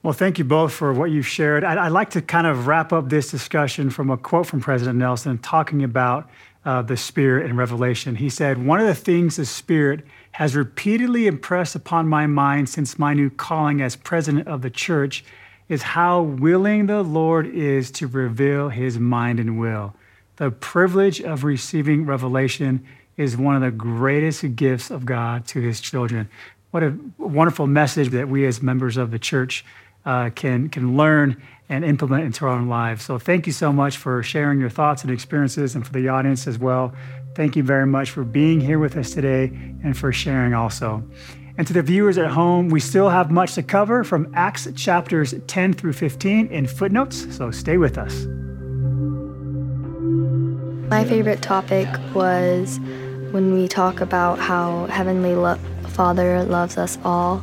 [0.00, 1.64] Well, thank you both for what you've shared.
[1.64, 4.96] I'd, I'd, like to kind of wrap up this discussion from a quote from President
[4.96, 6.30] Nelson talking about
[6.64, 8.14] uh, the Spirit and Revelation.
[8.14, 12.96] He said, One of the things the Spirit has repeatedly impressed upon my mind since
[12.96, 15.24] my new calling as president of the church
[15.68, 19.94] is how willing the Lord is to reveal his mind and will.
[20.36, 25.80] The privilege of receiving revelation is one of the greatest gifts of God to his
[25.80, 26.28] children.
[26.70, 29.64] What a wonderful message that we as members of the church
[30.04, 33.04] uh, can, can learn and implement into our own lives.
[33.04, 36.46] So, thank you so much for sharing your thoughts and experiences, and for the audience
[36.46, 36.94] as well.
[37.34, 39.44] Thank you very much for being here with us today
[39.84, 41.04] and for sharing also.
[41.58, 45.34] And to the viewers at home, we still have much to cover from Acts chapters
[45.48, 48.26] 10 through 15 in footnotes, so stay with us.
[50.88, 52.78] My favorite topic was
[53.32, 55.58] when we talk about how Heavenly lo-
[55.88, 57.42] Father loves us all,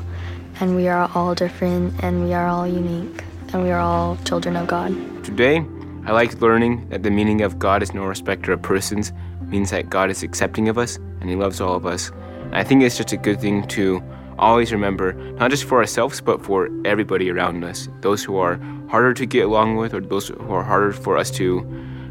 [0.60, 4.56] and we are all different, and we are all unique, and we are all children
[4.56, 4.92] of God.
[5.24, 5.66] Today,
[6.06, 9.90] I liked learning that the meaning of God is no respecter of persons means that
[9.90, 12.12] God is accepting of us and He loves all of us.
[12.44, 14.04] And I think it's just a good thing to
[14.38, 17.90] always remember, not just for ourselves, but for everybody around us.
[18.02, 21.32] Those who are harder to get along with, or those who are harder for us
[21.32, 21.66] to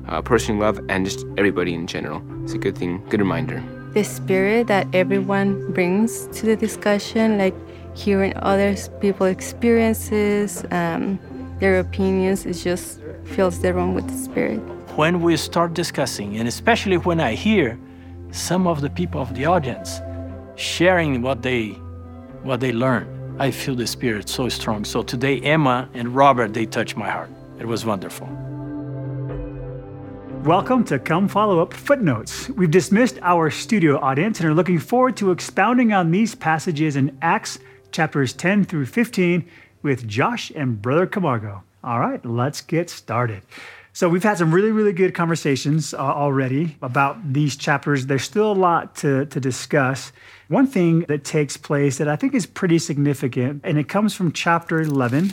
[0.08, 2.22] uh, personally love, and just everybody in general.
[2.42, 3.62] It's a good thing, good reminder.
[3.92, 7.54] The spirit that everyone brings to the discussion, like
[7.94, 11.18] hearing other people's experiences, um,
[11.60, 14.58] their opinions, it just fills the room with the spirit.
[14.96, 17.78] When we start discussing, and especially when I hear
[18.30, 20.00] some of the people of the audience
[20.56, 21.70] sharing what they
[22.42, 24.84] what they learn, I feel the spirit so strong.
[24.84, 27.30] So today, Emma and Robert, they touched my heart.
[27.58, 28.28] It was wonderful.
[30.44, 32.50] Welcome to Come Follow Up Footnotes.
[32.50, 37.16] We've dismissed our studio audience and are looking forward to expounding on these passages in
[37.22, 37.58] Acts
[37.94, 39.48] chapters 10 through 15
[39.82, 41.62] with Josh and Brother Camargo.
[41.82, 43.42] All right, let's get started.
[43.92, 48.06] So, we've had some really, really good conversations uh, already about these chapters.
[48.06, 50.10] There's still a lot to, to discuss.
[50.48, 54.32] One thing that takes place that I think is pretty significant, and it comes from
[54.32, 55.32] chapter 11,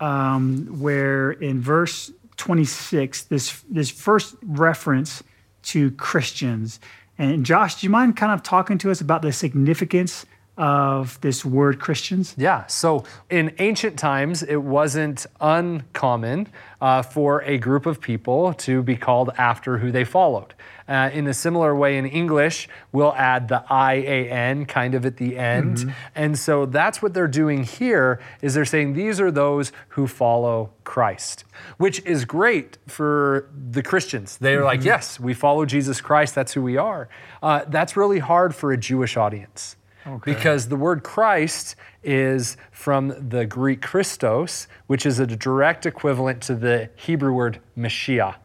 [0.00, 5.22] um, where in verse 26, this, this first reference
[5.62, 6.80] to Christians.
[7.16, 10.26] And Josh, do you mind kind of talking to us about the significance
[10.62, 12.36] of this word Christians?
[12.38, 12.64] Yeah.
[12.68, 16.46] So in ancient times, it wasn't uncommon
[16.80, 20.54] uh, for a group of people to be called after who they followed.
[20.86, 25.36] Uh, in a similar way, in English, we'll add the IAN kind of at the
[25.36, 25.78] end.
[25.78, 25.90] Mm-hmm.
[26.14, 30.70] And so that's what they're doing here is they're saying these are those who follow
[30.84, 31.44] Christ,
[31.76, 34.36] which is great for the Christians.
[34.36, 34.66] They're mm-hmm.
[34.66, 36.36] like, yes, we follow Jesus Christ.
[36.36, 37.08] That's who we are.
[37.42, 39.76] Uh, that's really hard for a Jewish audience.
[40.06, 40.34] Okay.
[40.34, 46.54] Because the word Christ is from the Greek Christos, which is a direct equivalent to
[46.54, 48.36] the Hebrew word Mashiach,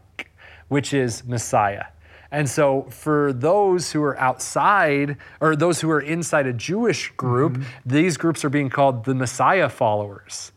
[0.67, 1.85] which is Messiah.
[2.29, 7.53] And so, for those who are outside, or those who are inside a Jewish group,
[7.53, 7.63] mm-hmm.
[7.85, 10.51] these groups are being called the Messiah followers.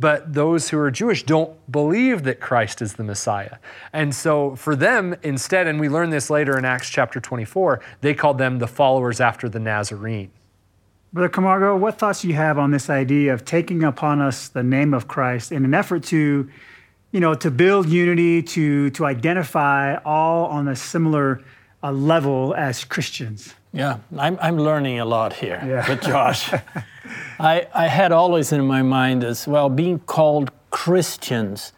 [0.00, 3.58] But those who are Jewish don't believe that Christ is the Messiah.
[3.92, 8.14] And so, for them, instead, and we learn this later in Acts chapter 24, they
[8.14, 10.30] called them the followers after the Nazarene.
[11.12, 14.62] Brother Camargo, what thoughts do you have on this idea of taking upon us the
[14.62, 16.48] name of Christ in an effort to
[17.12, 21.42] you know, to build unity, to to identify all on a similar
[21.82, 23.54] uh, level as Christians.
[23.72, 25.88] Yeah, I'm I'm learning a lot here yeah.
[25.88, 26.52] with Josh.
[27.38, 31.72] I I had always in my mind as well being called Christians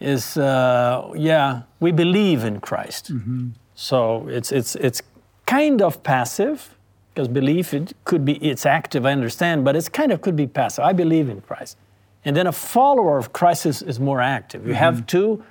[0.00, 3.12] is uh, yeah we believe in Christ.
[3.12, 3.48] Mm-hmm.
[3.74, 5.02] So it's it's it's
[5.46, 6.76] kind of passive
[7.14, 10.46] because belief it could be it's active I understand, but it's kind of could be
[10.46, 10.84] passive.
[10.84, 11.76] I believe in Christ.
[12.24, 14.62] And then a follower of Christ is, is more active.
[14.62, 14.78] You mm-hmm.
[14.78, 15.42] have to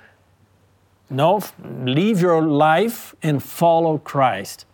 [1.10, 1.42] no,
[1.84, 4.64] leave your life and follow Christ.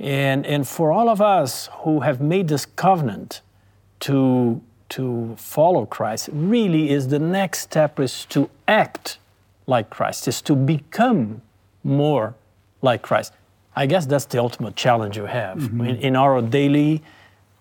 [0.00, 3.40] And, and for all of us who have made this covenant
[4.00, 9.18] to, to follow Christ, really is the next step is to act
[9.66, 11.42] like Christ, is to become
[11.82, 12.34] more
[12.80, 13.32] like Christ.
[13.74, 15.58] I guess that's the ultimate challenge you have.
[15.58, 15.80] Mm-hmm.
[15.82, 17.02] In, in, our daily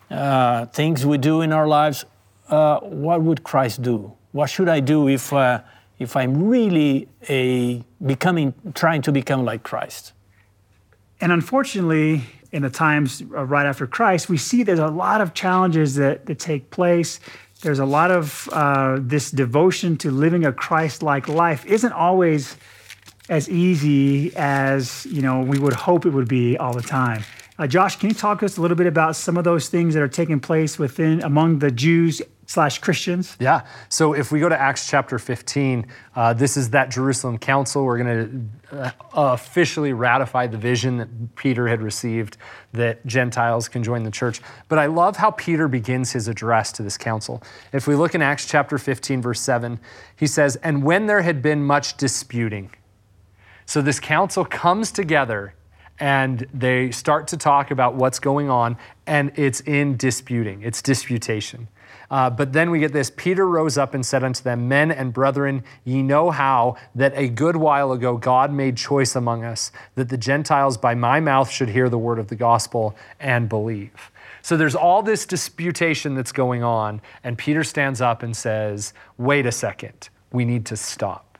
[0.10, 2.06] uh, things we do in our lives,
[2.50, 4.14] uh, what would Christ do?
[4.32, 5.62] What should I do if, uh,
[6.00, 10.14] if I'm really a becoming, trying to become like Christ?
[11.20, 15.34] And unfortunately, in the times uh, right after Christ, we see there's a lot of
[15.34, 17.20] challenges that, that take place.
[17.62, 22.56] There's a lot of uh, this devotion to living a Christ-like life isn't always
[23.30, 27.24] as easy as you know we would hope it would be all the time.
[27.60, 29.96] Uh, Josh, can you talk to us a little bit about some of those things
[29.96, 33.38] that are taking place within among the Jews slash Christians?
[33.40, 33.68] Yeah.
[33.90, 37.86] So if we go to Acts chapter 15, uh, this is that Jerusalem council.
[37.86, 42.38] We're going to uh, officially ratify the vision that Peter had received
[42.74, 44.42] that Gentiles can join the church.
[44.70, 47.44] But I love how Peter begins his address to this council.
[47.74, 49.80] If we look in Acts chapter 15, verse 7,
[50.16, 52.72] he says, And when there had been much disputing,
[53.66, 55.54] so this council comes together
[56.00, 61.68] and they start to talk about what's going on, and it's in disputing, it's disputation.
[62.10, 65.12] Uh, but then we get this Peter rose up and said unto them, Men and
[65.12, 70.10] brethren, ye know how that a good while ago God made choice among us, that
[70.10, 74.12] the Gentiles by my mouth should hear the word of the gospel and believe.
[74.42, 79.46] So there's all this disputation that's going on, and Peter stands up and says, Wait
[79.46, 81.38] a second, we need to stop.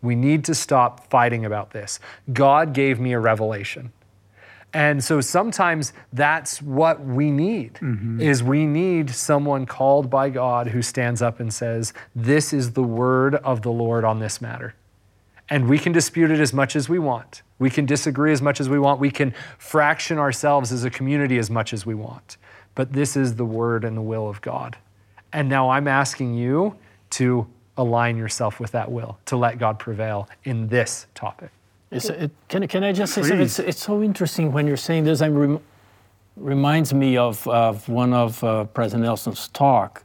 [0.00, 2.00] We need to stop fighting about this.
[2.32, 3.92] God gave me a revelation.
[4.74, 8.20] And so sometimes that's what we need mm-hmm.
[8.20, 12.82] is we need someone called by God who stands up and says, "This is the
[12.82, 14.74] word of the Lord on this matter."
[15.48, 17.42] And we can dispute it as much as we want.
[17.58, 19.00] We can disagree as much as we want.
[19.00, 22.36] We can fraction ourselves as a community as much as we want.
[22.74, 24.76] But this is the word and the will of God.
[25.32, 26.76] And now I'm asking you
[27.10, 31.50] to align yourself with that will, to let God prevail in this topic.
[31.90, 33.28] It, can, can I just say Please.
[33.28, 33.44] something?
[33.44, 35.20] It's, it's, so interesting when you're saying this.
[35.20, 35.60] It rem,
[36.36, 40.04] reminds me of, of one of uh, President Nelson's talk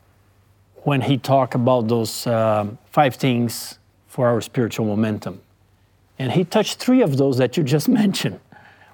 [0.83, 5.41] when he talked about those um, five things for our spiritual momentum.
[6.19, 8.39] And he touched three of those that you just mentioned.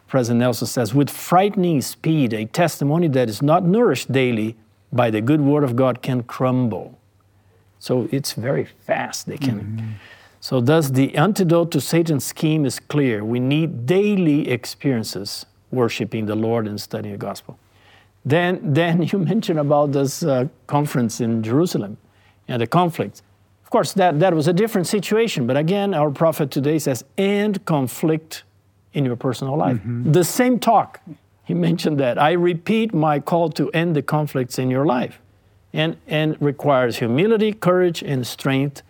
[0.08, 4.56] President Nelson says, with frightening speed, a testimony that is not nourished daily
[4.92, 6.98] by the good word of God can crumble.
[7.78, 9.28] So it's very fast.
[9.28, 9.62] They can.
[9.62, 9.90] Mm-hmm.
[10.42, 13.24] So, thus, the antidote to Satan's scheme is clear.
[13.26, 17.60] We need daily experiences worshiping the Lord and studying the gospel.
[18.26, 21.98] Then, then you mentioned about this uh, conference in Jerusalem
[22.48, 23.22] and the conflict.
[23.64, 27.64] Of course, that, that was a different situation, but again, our prophet today says, end
[27.66, 28.44] conflict
[28.94, 29.78] in your personal life.
[29.78, 30.12] Mm-hmm.
[30.12, 31.02] The same talk,
[31.44, 32.18] he mentioned that.
[32.18, 35.20] I repeat my call to end the conflicts in your life
[35.72, 38.82] and, and requires humility, courage, and strength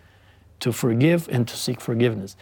[0.60, 2.36] to forgive and to seek forgiveness.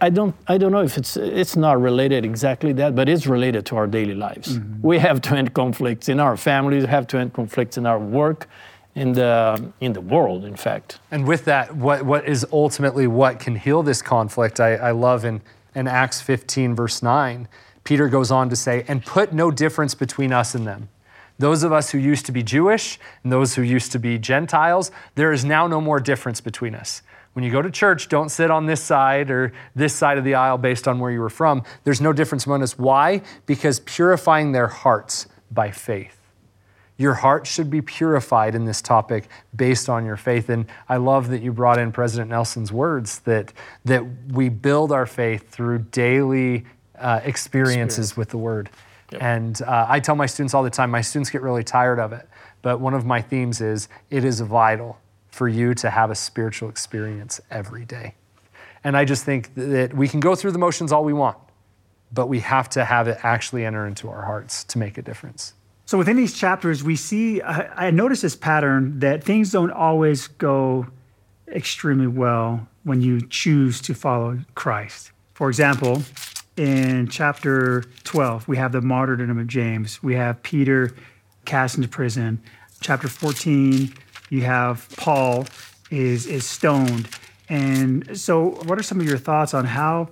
[0.00, 3.64] I don't, I don't know if it's, it's not related exactly that, but it's related
[3.66, 4.58] to our daily lives.
[4.58, 4.86] Mm-hmm.
[4.86, 7.98] We have to end conflicts in our families, we have to end conflicts in our
[7.98, 8.48] work,
[8.96, 10.98] in the, in the world, in fact.
[11.12, 15.24] And with that, what, what is ultimately what can heal this conflict, I, I love
[15.24, 15.40] in,
[15.76, 17.46] in Acts 15, verse 9,
[17.84, 20.88] Peter goes on to say, and put no difference between us and them.
[21.38, 24.90] Those of us who used to be Jewish and those who used to be Gentiles,
[25.14, 27.02] there is now no more difference between us.
[27.34, 30.34] When you go to church, don't sit on this side or this side of the
[30.34, 31.62] aisle based on where you were from.
[31.84, 32.78] There's no difference among us.
[32.78, 33.22] Why?
[33.46, 36.18] Because purifying their hearts by faith.
[36.96, 40.48] Your heart should be purified in this topic based on your faith.
[40.48, 43.52] And I love that you brought in President Nelson's words that,
[43.84, 46.64] that we build our faith through daily
[46.98, 48.16] uh, experiences Experience.
[48.16, 48.70] with the Word.
[49.12, 49.22] Yep.
[49.22, 52.12] And uh, I tell my students all the time, my students get really tired of
[52.12, 52.28] it.
[52.62, 54.98] But one of my themes is it is vital
[55.28, 58.14] for you to have a spiritual experience every day.
[58.84, 61.36] And I just think that we can go through the motions all we want,
[62.12, 65.54] but we have to have it actually enter into our hearts to make a difference.
[65.84, 70.86] So within these chapters, we see, I, notice this pattern that things don't always go
[71.48, 75.12] extremely well when you choose to follow Christ.
[75.32, 76.02] For example,
[76.58, 80.02] in chapter 12, we have the martyrdom of James.
[80.02, 80.94] We have Peter
[81.46, 82.42] cast into prison.
[82.80, 83.94] Chapter 14,
[84.30, 85.46] you have Paul
[85.90, 87.08] is, is stoned.
[87.48, 90.10] And so, what are some of your thoughts on how,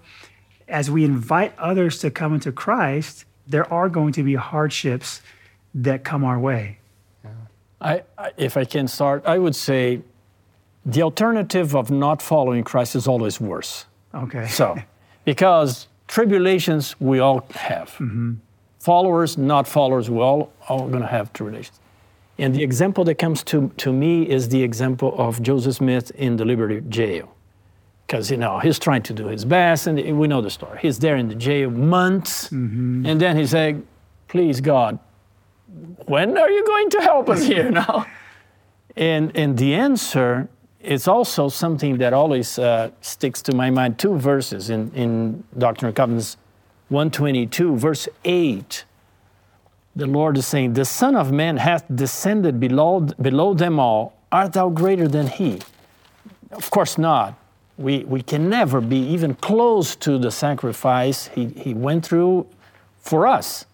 [0.69, 5.21] as we invite others to come into Christ, there are going to be hardships
[5.75, 6.79] that come our way?
[7.81, 10.01] I, I, if I can start, I would say
[10.87, 13.85] the alternative of not following Christ is always worse.
[14.15, 14.47] Okay.
[14.47, 14.79] So,
[15.25, 17.91] because tribulations we all have.
[17.91, 18.35] Mm-hmm.
[18.79, 21.79] Followers, not followers, we all all going to have tribulations.
[22.39, 26.37] And the example that comes to, to me is the example of Joseph Smith in
[26.37, 27.35] the Liberty Jail.
[28.07, 30.79] Because, you know, he's trying to do his best, and we know the story.
[30.81, 33.05] He's there in the jail months, mm-hmm.
[33.05, 33.77] and then he's like,
[34.29, 34.99] please, God,
[36.07, 38.07] when are you going to help us here now?
[38.97, 40.49] and, and the answer
[40.81, 43.99] is also something that always uh, sticks to my mind.
[43.99, 46.37] Two verses in, in Doctrine and Covenants
[46.89, 48.85] 122, verse 8.
[49.97, 54.13] The Lord is saying, The Son of Man hath descended below, below them all.
[54.31, 55.61] Art thou greater than he?
[56.53, 57.39] Of course not.
[57.79, 62.47] We, we can never be even close to the sacrifice he, he went through
[62.99, 63.65] for us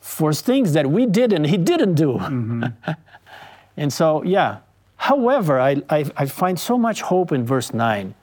[0.00, 2.14] for things that we did and he didn't do.
[2.14, 2.92] Mm-hmm.
[3.76, 4.58] and so, yeah.
[4.96, 8.14] However, I, I, I, find so much hope in verse 9,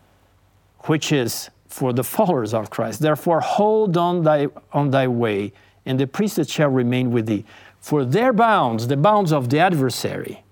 [0.82, 2.99] which is for the followers of Christ.
[2.99, 5.53] Therefore, hold on thy, on thy way,
[5.88, 7.45] and the priesthood shall remain with thee.
[7.79, 10.43] For their bounds, the bounds of the adversary,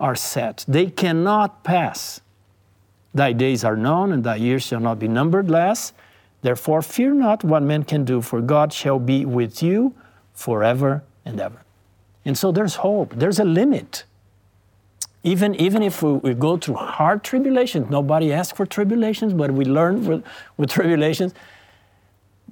[0.00, 0.64] are set.
[0.66, 2.20] They cannot pass.
[3.14, 5.92] Thy days are known, and thy years shall not be numbered, less.
[6.42, 9.94] Therefore, fear not what men can do, for God shall be with you
[10.32, 11.62] forever and ever.
[12.24, 14.04] And so there's hope, there's a limit.
[15.22, 19.66] Even, even if we, we go through hard tribulations, nobody asks for tribulations, but we
[19.66, 20.24] learn with,
[20.56, 21.34] with tribulations,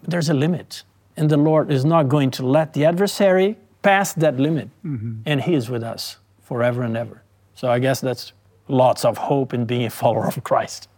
[0.06, 0.82] there's a limit.
[1.18, 4.68] And the Lord is not going to let the adversary pass that limit.
[4.84, 5.22] Mm-hmm.
[5.26, 7.22] And He is with us forever and ever.
[7.54, 8.32] So I guess that's
[8.68, 10.88] lots of hope in being a follower of Christ.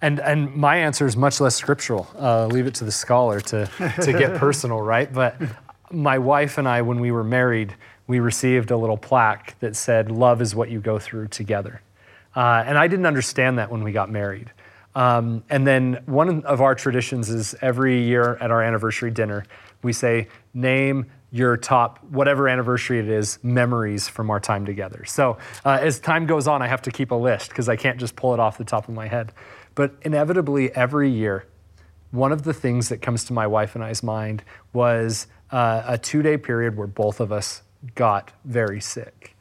[0.00, 2.08] And, and my answer is much less scriptural.
[2.16, 3.68] Uh, leave it to the scholar to,
[4.02, 5.12] to get personal, right?
[5.12, 5.36] But
[5.90, 7.74] my wife and I, when we were married,
[8.06, 11.82] we received a little plaque that said, Love is what you go through together.
[12.34, 14.52] Uh, and I didn't understand that when we got married.
[14.94, 19.44] Um, and then one of our traditions is every year at our anniversary dinner,
[19.82, 25.04] we say, Name your top, whatever anniversary it is, memories from our time together.
[25.04, 27.98] So uh, as time goes on, I have to keep a list because I can't
[27.98, 29.32] just pull it off the top of my head.
[29.76, 31.46] But inevitably, every year,
[32.10, 35.98] one of the things that comes to my wife and I's mind was uh, a
[35.98, 37.62] two day period where both of us
[37.94, 39.36] got very sick.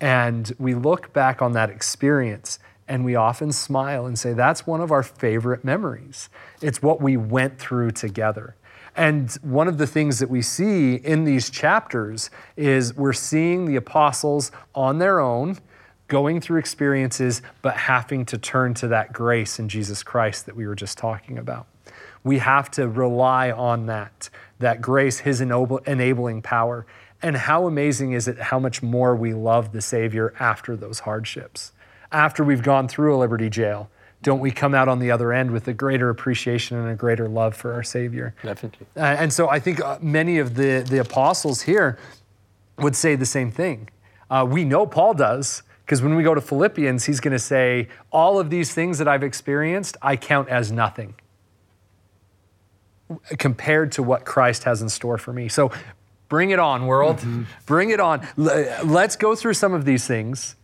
[0.00, 4.80] And we look back on that experience and we often smile and say, that's one
[4.80, 6.28] of our favorite memories.
[6.60, 8.56] It's what we went through together.
[8.96, 13.76] And one of the things that we see in these chapters is we're seeing the
[13.76, 15.58] apostles on their own
[16.06, 20.66] going through experiences, but having to turn to that grace in Jesus Christ that we
[20.66, 21.66] were just talking about.
[22.22, 24.28] We have to rely on that,
[24.58, 26.86] that grace, His enabling power.
[27.22, 31.72] And how amazing is it how much more we love the Savior after those hardships?
[32.14, 33.90] After we've gone through a Liberty jail,
[34.22, 37.28] don't we come out on the other end with a greater appreciation and a greater
[37.28, 38.34] love for our Savior?
[38.42, 38.86] Definitely.
[38.96, 41.98] Uh, and so I think uh, many of the, the apostles here
[42.78, 43.90] would say the same thing.
[44.30, 47.88] Uh, we know Paul does, because when we go to Philippians, he's going to say,
[48.12, 51.14] All of these things that I've experienced, I count as nothing
[53.38, 55.48] compared to what Christ has in store for me.
[55.48, 55.72] So
[56.28, 57.16] bring it on, world.
[57.16, 57.42] Mm-hmm.
[57.66, 58.26] Bring it on.
[58.36, 60.54] Let's go through some of these things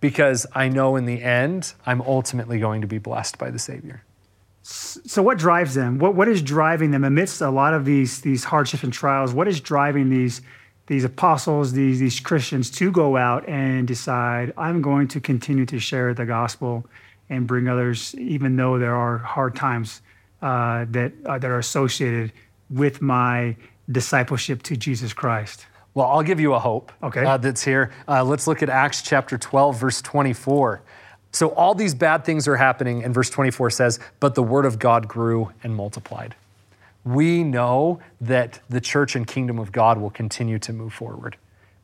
[0.00, 4.02] because I know in the end, I'm ultimately going to be blessed by the Savior.
[4.62, 5.98] So, what drives them?
[5.98, 9.32] What, what is driving them amidst a lot of these, these hardships and trials?
[9.32, 10.42] What is driving these,
[10.86, 15.78] these apostles, these, these Christians to go out and decide, I'm going to continue to
[15.78, 16.86] share the gospel
[17.30, 20.02] and bring others, even though there are hard times
[20.42, 22.32] uh, that, uh, that are associated
[22.68, 23.56] with my
[23.90, 25.66] discipleship to Jesus Christ?
[25.94, 27.24] Well, I'll give you a hope okay.
[27.24, 27.92] Uh, that's here.
[28.06, 30.82] Uh, let's look at Acts chapter 12, verse 24.
[31.32, 34.78] So, all these bad things are happening, and verse 24 says, But the word of
[34.78, 36.34] God grew and multiplied.
[37.04, 41.36] We know that the church and kingdom of God will continue to move forward.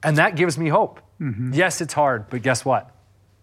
[0.02, 1.00] And that gives me hope.
[1.20, 1.54] Mm-hmm.
[1.54, 2.90] Yes, it's hard, but guess what?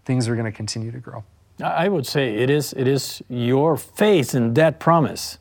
[0.05, 1.23] Things are going to continue to grow.
[1.61, 5.37] I would say it is, it is your faith in that promise.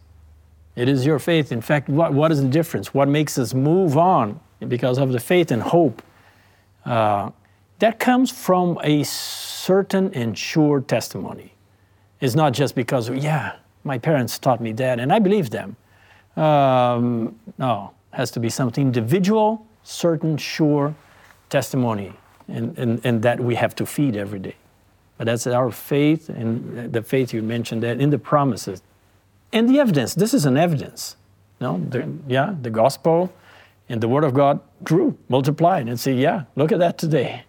[0.75, 1.53] It is your faith.
[1.53, 2.95] In fact, what, what is the difference?
[2.95, 6.03] What makes us move on because of the faith and hope,
[6.85, 7.31] uh,
[7.79, 11.55] that comes from a certain and sure testimony.
[12.21, 15.77] It's not just because, yeah, my parents taught me that and I believe them.
[16.37, 20.95] Um, no, it has to be something individual, certain, sure
[21.51, 22.13] testimony,
[22.49, 24.57] and, and, and that we have to feed every day.
[25.19, 28.83] But that's our faith, and the faith you mentioned that in the promises.
[29.53, 31.17] And the evidence, this is an evidence.
[31.61, 33.33] No, the, yeah, the gospel
[33.93, 37.45] and the word of God grew, multiplied, and say, yeah, look at that today.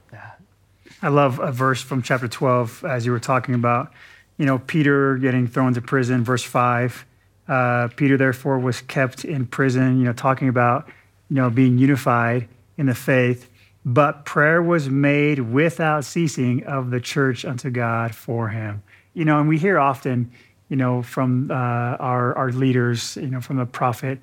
[1.02, 3.94] I love a verse from chapter 12 as you were talking about,
[4.38, 7.06] you know, Peter getting thrown into prison, verse 5.
[7.48, 10.90] Uh, Peter, therefore, was kept in prison, you know, talking about,
[11.30, 13.50] you know, being unified in the faith.
[13.86, 18.84] But prayer was made without ceasing of the church unto God for him.
[19.14, 20.30] You know, and we hear often,
[20.68, 24.20] you know, from uh, our, our leaders, you know, from the prophet,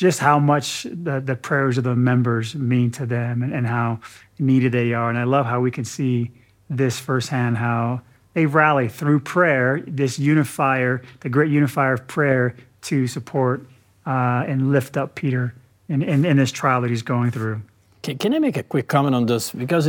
[0.00, 4.00] just how much the, the prayers of the members mean to them and, and how
[4.38, 5.10] needed they are.
[5.10, 6.30] And I love how we can see
[6.70, 8.00] this firsthand how
[8.32, 13.66] they rally through prayer, this unifier, the great unifier of prayer to support
[14.06, 15.54] uh, and lift up Peter
[15.90, 17.60] in, in, in, this trial that he's going through.
[18.02, 19.50] Can, can I make a quick comment on this?
[19.50, 19.86] Because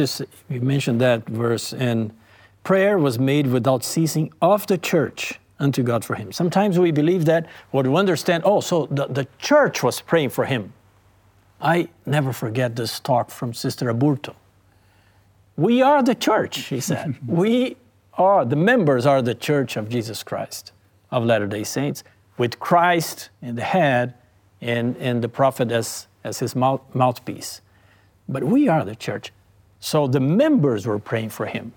[0.49, 2.11] you mentioned that verse, and
[2.65, 6.31] prayer was made without ceasing of the church unto God for him.
[6.31, 10.45] Sometimes we believe that, or we understand, oh, so the, the church was praying for
[10.45, 10.73] him.
[11.61, 14.33] I never forget this talk from Sister Aburto.
[15.55, 17.15] We are the church, she said.
[17.27, 17.77] we
[18.15, 20.71] are, the members are the church of Jesus Christ,
[21.11, 22.03] of Latter day Saints,
[22.37, 24.15] with Christ in the head
[24.59, 27.61] and, and the prophet as, as his mouth, mouthpiece.
[28.27, 29.31] But we are the church.
[29.79, 31.73] So the members were praying for him.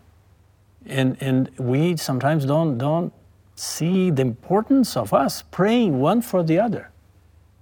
[0.87, 3.13] And, and we sometimes don't, don't
[3.55, 6.91] see the importance of us praying one for the other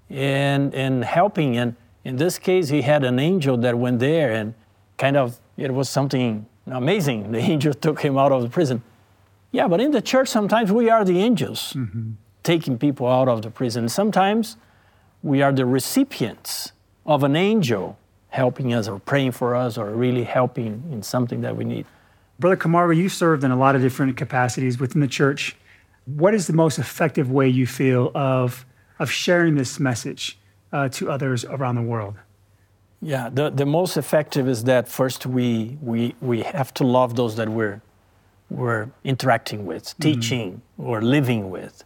[0.09, 1.57] and, and helping.
[1.57, 4.55] And in this case, he had an angel that went there and
[4.99, 7.33] kind of, it was something amazing.
[7.33, 8.83] The angel took him out of the prison.
[9.51, 12.13] Yeah, but in the church, sometimes we are the angels mm-hmm.
[12.43, 13.89] taking people out of the prison.
[13.89, 14.57] Sometimes
[15.23, 16.73] we are the recipients
[17.05, 17.99] of an angel
[18.31, 21.85] helping us or praying for us or really helping in something that we need.
[22.39, 25.55] Brother Camargo, you served in a lot of different capacities within the church.
[26.05, 28.67] What is the most effective way you feel of,
[28.99, 30.39] of sharing this message
[30.73, 32.17] uh, to others around the world?
[33.01, 37.37] Yeah, the, the most effective is that first we, we, we have to love those
[37.37, 37.83] that we're,
[38.51, 40.03] we're interacting with, mm-hmm.
[40.03, 41.85] teaching, or living with.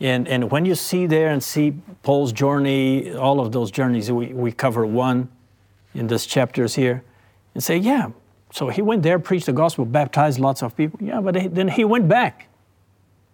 [0.00, 4.26] And, and when you see there and see Paul's journey, all of those journeys, we,
[4.28, 5.28] we cover one
[5.94, 7.04] in this chapters here,
[7.54, 8.10] and say, yeah,
[8.52, 10.98] so he went there, preached the gospel, baptized lots of people.
[11.02, 12.48] Yeah, but he, then he went back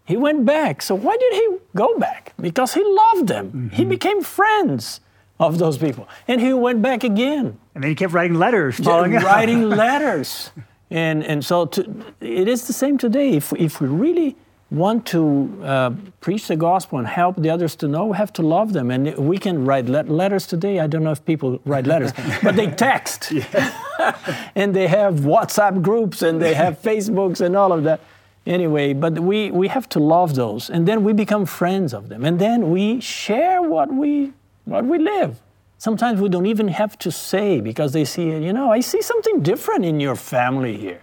[0.05, 0.83] he went back.
[0.83, 2.33] So why did he go back?
[2.41, 3.47] Because he loved them.
[3.47, 3.69] Mm-hmm.
[3.69, 5.01] He became friends
[5.39, 6.09] of those people.
[6.29, 7.59] And he went back again.
[7.75, 10.51] And then he kept writing letters, following writing letters.
[10.91, 13.31] And, and so to, it is the same today.
[13.31, 14.37] If, if we really
[14.71, 15.91] want to uh,
[16.21, 18.91] preach the gospel and help the others to know, we have to love them.
[18.91, 20.79] And we can write letters today.
[20.79, 23.33] I don't know if people write letters, but they text.
[24.55, 28.01] and they have WhatsApp groups and they have Facebooks and all of that.
[28.47, 32.25] Anyway, but we, we have to love those and then we become friends of them
[32.25, 34.33] and then we share what we
[34.65, 35.41] what we live.
[35.79, 39.03] Sometimes we don't even have to say because they see it, you know, I see
[39.03, 41.01] something different in your family here.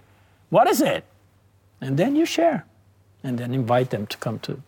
[0.50, 1.04] What is it?
[1.80, 2.64] And then you share
[3.22, 4.62] and then invite them to come to,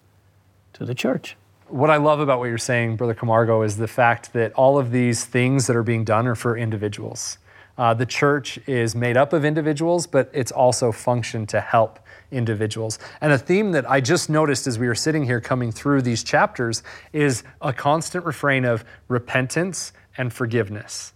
[0.74, 1.36] to the church.
[1.68, 4.90] What I love about what you're saying, Brother Camargo, is the fact that all of
[4.90, 7.38] these things that are being done are for individuals.
[7.78, 12.00] Uh, the church is made up of individuals, but it's also functioned to help
[12.30, 12.98] individuals.
[13.20, 16.22] And a theme that I just noticed as we were sitting here coming through these
[16.22, 21.12] chapters is a constant refrain of repentance and forgiveness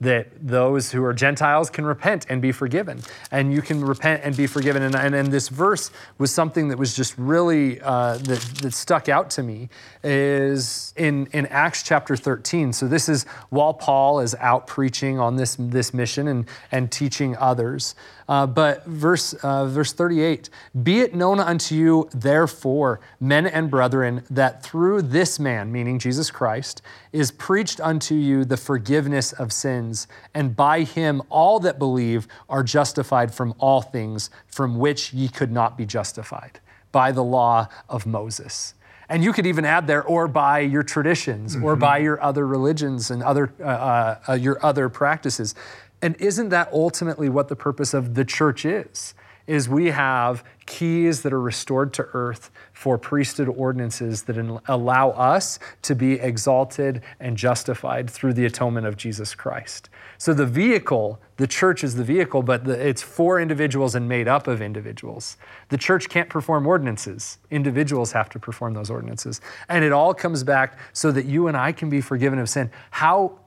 [0.00, 3.00] that those who are Gentiles can repent and be forgiven.
[3.30, 4.82] And you can repent and be forgiven.
[4.82, 9.08] And, and, and this verse was something that was just really, uh, that, that stuck
[9.08, 9.68] out to me,
[10.04, 12.72] is in, in Acts chapter 13.
[12.72, 17.36] So this is while Paul is out preaching on this, this mission and, and teaching
[17.36, 17.94] others.
[18.28, 20.50] Uh, but verse, uh, verse 38
[20.82, 26.30] Be it known unto you, therefore, men and brethren, that through this man, meaning Jesus
[26.30, 32.28] Christ, is preached unto you the forgiveness of sins, and by him all that believe
[32.48, 36.60] are justified from all things from which ye could not be justified
[36.92, 38.74] by the law of Moses.
[39.10, 41.64] And you could even add there, or by your traditions, mm-hmm.
[41.64, 45.54] or by your other religions and other, uh, uh, uh, your other practices.
[46.02, 49.14] And isn't that ultimately what the purpose of the church is?
[49.46, 54.36] Is we have keys that are restored to earth for priesthood ordinances that
[54.68, 59.88] allow us to be exalted and justified through the atonement of Jesus Christ.
[60.18, 64.28] So the vehicle, the church is the vehicle, but the, it's for individuals and made
[64.28, 65.38] up of individuals.
[65.70, 69.40] The church can't perform ordinances, individuals have to perform those ordinances.
[69.70, 72.70] And it all comes back so that you and I can be forgiven of sin.
[72.90, 73.38] How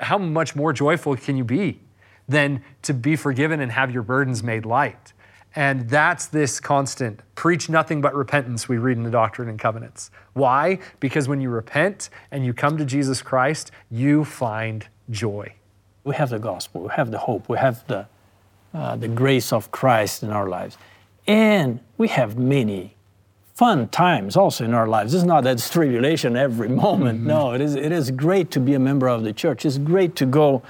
[0.00, 1.80] how much more joyful can you be
[2.28, 5.12] than to be forgiven and have your burdens made light?
[5.54, 10.10] And that's this constant preach nothing but repentance we read in the Doctrine and Covenants.
[10.34, 10.78] Why?
[11.00, 15.54] Because when you repent and you come to Jesus Christ, you find joy.
[16.04, 18.06] We have the gospel, we have the hope, we have the,
[18.74, 20.76] uh, the grace of Christ in our lives.
[21.26, 22.94] And we have many
[23.58, 25.12] fun times also in our lives.
[25.12, 27.18] It's not that it's tribulation every moment.
[27.18, 27.28] Mm-hmm.
[27.28, 29.66] No, it is, it is great to be a member of the church.
[29.66, 30.62] It's great to go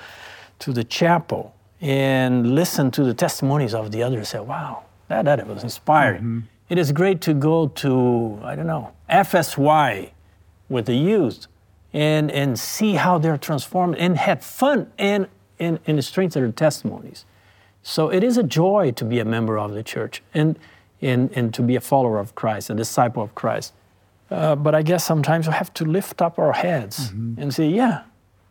[0.60, 4.18] to the chapel and listen to the testimonies of the others.
[4.18, 6.22] And say, wow, that, that was inspiring.
[6.22, 6.40] Mm-hmm.
[6.70, 10.12] It is great to go to, I don't know, FSY
[10.70, 11.46] with the youth
[11.92, 15.28] and, and see how they're transformed and have fun and,
[15.58, 17.26] and, and strengthen their testimonies.
[17.82, 20.22] So it is a joy to be a member of the church.
[20.32, 20.58] And
[21.00, 23.72] and, and to be a follower of Christ, a disciple of Christ.
[24.30, 27.40] Uh, but I guess sometimes we have to lift up our heads mm-hmm.
[27.40, 28.02] and say, yeah,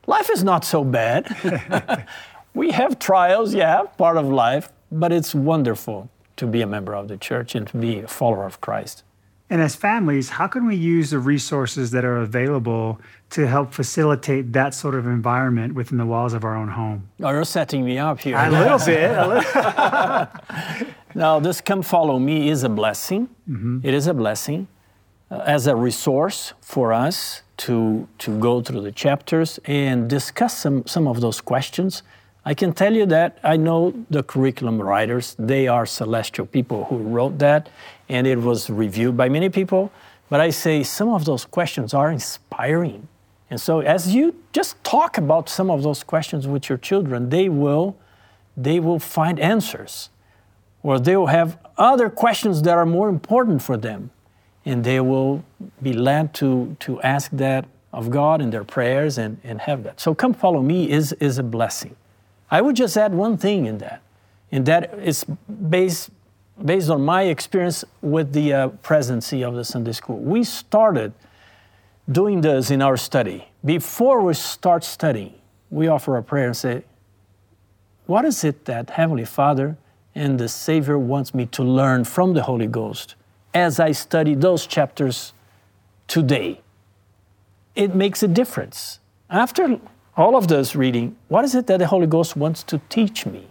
[0.08, 2.08] life is not so bad.
[2.54, 7.08] we have trials, yeah, part of life, but it's wonderful to be a member of
[7.08, 9.04] the church and to be a follower of Christ.
[9.50, 14.52] And as families, how can we use the resources that are available to help facilitate
[14.54, 17.08] that sort of environment within the walls of our own home?
[17.22, 18.36] Oh, you're setting me up here.
[18.38, 19.12] A little bit.
[19.12, 20.88] A little.
[21.18, 23.28] now, this come follow me is a blessing.
[23.50, 23.80] Mm-hmm.
[23.84, 24.68] It is a blessing
[25.32, 30.86] uh, as a resource for us to, to go through the chapters and discuss some,
[30.86, 32.04] some of those questions.
[32.46, 36.98] I can tell you that I know the curriculum writers, they are celestial people who
[36.98, 37.68] wrote that,
[38.08, 39.92] and it was reviewed by many people.
[40.30, 43.08] But I say some of those questions are inspiring.
[43.50, 47.50] And so as you just talk about some of those questions with your children, they
[47.50, 47.98] will
[48.56, 50.10] they will find answers.
[50.88, 54.10] Or they will have other questions that are more important for them.
[54.64, 55.44] And they will
[55.82, 60.00] be led to, to ask that of God in their prayers and, and have that.
[60.00, 61.98] So come follow me is, is a blessing.
[62.50, 64.02] I would just add one thing in that,
[64.50, 65.26] and that is
[65.70, 66.10] based
[66.64, 71.12] based on my experience with the uh, presidency of the Sunday school, we started
[72.10, 73.50] doing this in our study.
[73.64, 75.36] Before we start studying,
[75.70, 76.84] we offer a prayer and say,
[78.06, 79.78] What is it that Heavenly Father
[80.18, 83.16] and the Savior wants me to learn from the Holy Ghost
[83.54, 85.34] as I study those chapters
[86.08, 86.62] today?
[87.76, 89.00] It makes a difference.
[89.30, 89.80] After
[90.16, 93.48] all of this reading, what is it that the Holy Ghost wants to teach me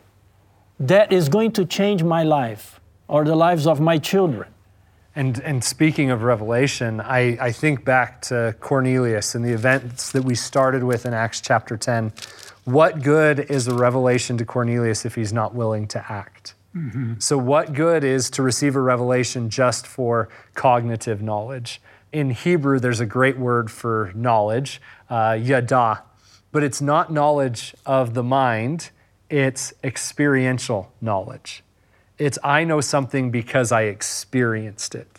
[0.81, 2.81] that is going to change my life?
[3.09, 4.49] or the lives of my children.
[5.15, 10.25] And, and speaking of revelation, I, I think back to Cornelius and the events that
[10.25, 12.13] we started with in Acts chapter 10.
[12.67, 16.55] What good is a revelation to Cornelius if he's not willing to act?
[16.75, 17.15] Mm-hmm.
[17.21, 21.81] So, what good is to receive a revelation just for cognitive knowledge?
[22.11, 26.03] In Hebrew, there's a great word for knowledge, uh, yada,
[26.51, 28.91] but it's not knowledge of the mind,
[29.31, 31.63] it's experiential knowledge.
[32.19, 35.16] It's I know something because I experienced it.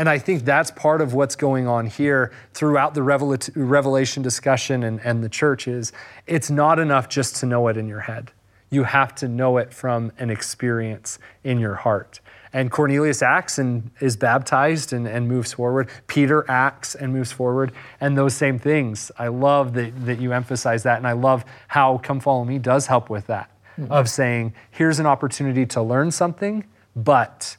[0.00, 4.98] And I think that's part of what's going on here throughout the Revelation discussion and,
[5.04, 5.92] and the church is
[6.26, 8.32] it's not enough just to know it in your head.
[8.70, 12.20] You have to know it from an experience in your heart.
[12.54, 15.90] And Cornelius acts and is baptized and, and moves forward.
[16.06, 17.70] Peter acts and moves forward.
[18.00, 19.12] And those same things.
[19.18, 20.96] I love that, that you emphasize that.
[20.96, 23.92] And I love how Come Follow Me does help with that mm-hmm.
[23.92, 26.64] of saying, here's an opportunity to learn something,
[26.96, 27.58] but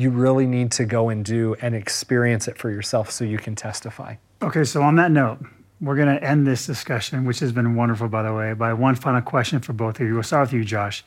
[0.00, 3.54] you really need to go and do and experience it for yourself so you can
[3.54, 4.14] testify.
[4.40, 5.44] Okay, so on that note,
[5.78, 8.94] we're going to end this discussion, which has been wonderful, by the way, by one
[8.94, 10.14] final question for both of you.
[10.14, 11.04] We'll start with you, Josh.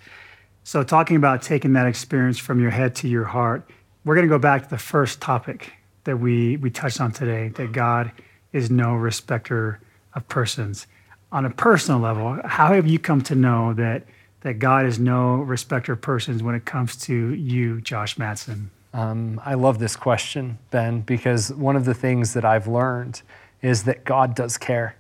[0.63, 3.67] So, talking about taking that experience from your head to your heart,
[4.05, 5.73] we're going to go back to the first topic
[6.03, 8.11] that we, we touched on today that God
[8.51, 9.81] is no respecter
[10.13, 10.85] of persons.
[11.31, 14.03] On a personal level, how have you come to know that,
[14.41, 18.69] that God is no respecter of persons when it comes to you, Josh Matson?
[18.93, 23.23] Um, I love this question, Ben, because one of the things that I've learned
[23.61, 24.95] is that God does care.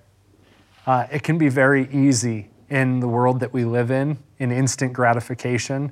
[0.87, 4.93] Uh, it can be very easy in the world that we live in, in instant
[4.93, 5.91] gratification,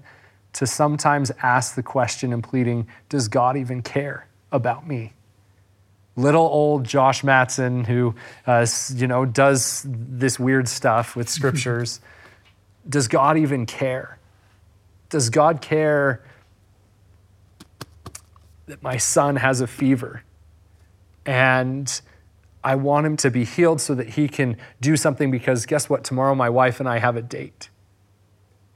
[0.53, 5.13] to sometimes ask the question and pleading, does God even care about me?
[6.15, 8.15] Little old Josh Matson, who
[8.47, 12.01] uh, you know does this weird stuff with scriptures,
[12.89, 14.17] does God even care?
[15.09, 16.23] Does God care
[18.71, 20.23] that my son has a fever
[21.25, 22.01] and
[22.63, 26.05] I want him to be healed so that he can do something because guess what?
[26.05, 27.69] Tomorrow my wife and I have a date.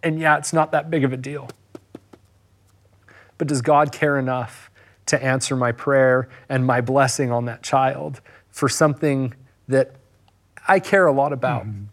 [0.04, 1.50] And yeah, it's not that big of a deal.
[3.38, 4.70] But does God care enough
[5.06, 8.20] to answer my prayer and my blessing on that child
[8.50, 9.34] for something
[9.70, 9.96] that
[10.68, 11.66] I care a lot about?
[11.66, 11.86] Mm-hmm.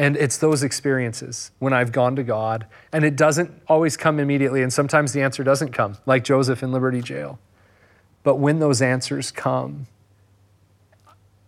[0.00, 4.62] And it's those experiences when I've gone to God, and it doesn't always come immediately,
[4.62, 7.38] and sometimes the answer doesn't come, like Joseph in Liberty Jail.
[8.22, 9.88] But when those answers come,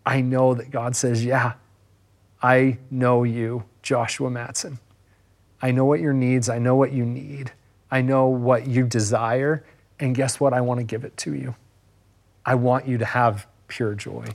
[0.05, 1.55] I know that God says, Yeah,
[2.43, 4.81] I know you, Joshua Matson.
[5.63, 7.53] I know what your needs, I know what you need,
[7.91, 9.65] I know what you desire,
[9.99, 10.53] and guess what?
[10.53, 11.55] I want to give it to you.
[12.45, 14.27] I want you to have pure joy.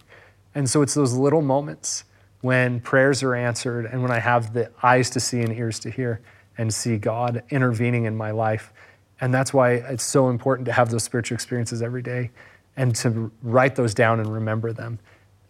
[0.55, 2.03] And so it's those little moments
[2.47, 5.89] when prayers are answered and when I have the eyes to see and ears to
[5.91, 6.21] hear
[6.57, 8.73] and see God intervening in my life.
[9.21, 12.31] And that's why it's so important to have those spiritual experiences every day
[12.75, 14.99] and to write those down and remember them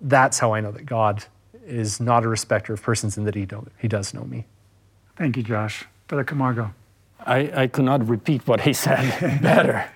[0.01, 1.25] that's how I know that God
[1.65, 4.45] is not a respecter of persons and that he, don't, he does know me.
[5.15, 5.85] Thank you, Josh.
[6.07, 6.73] Brother Camargo.
[7.19, 9.89] I, I could not repeat what he said better.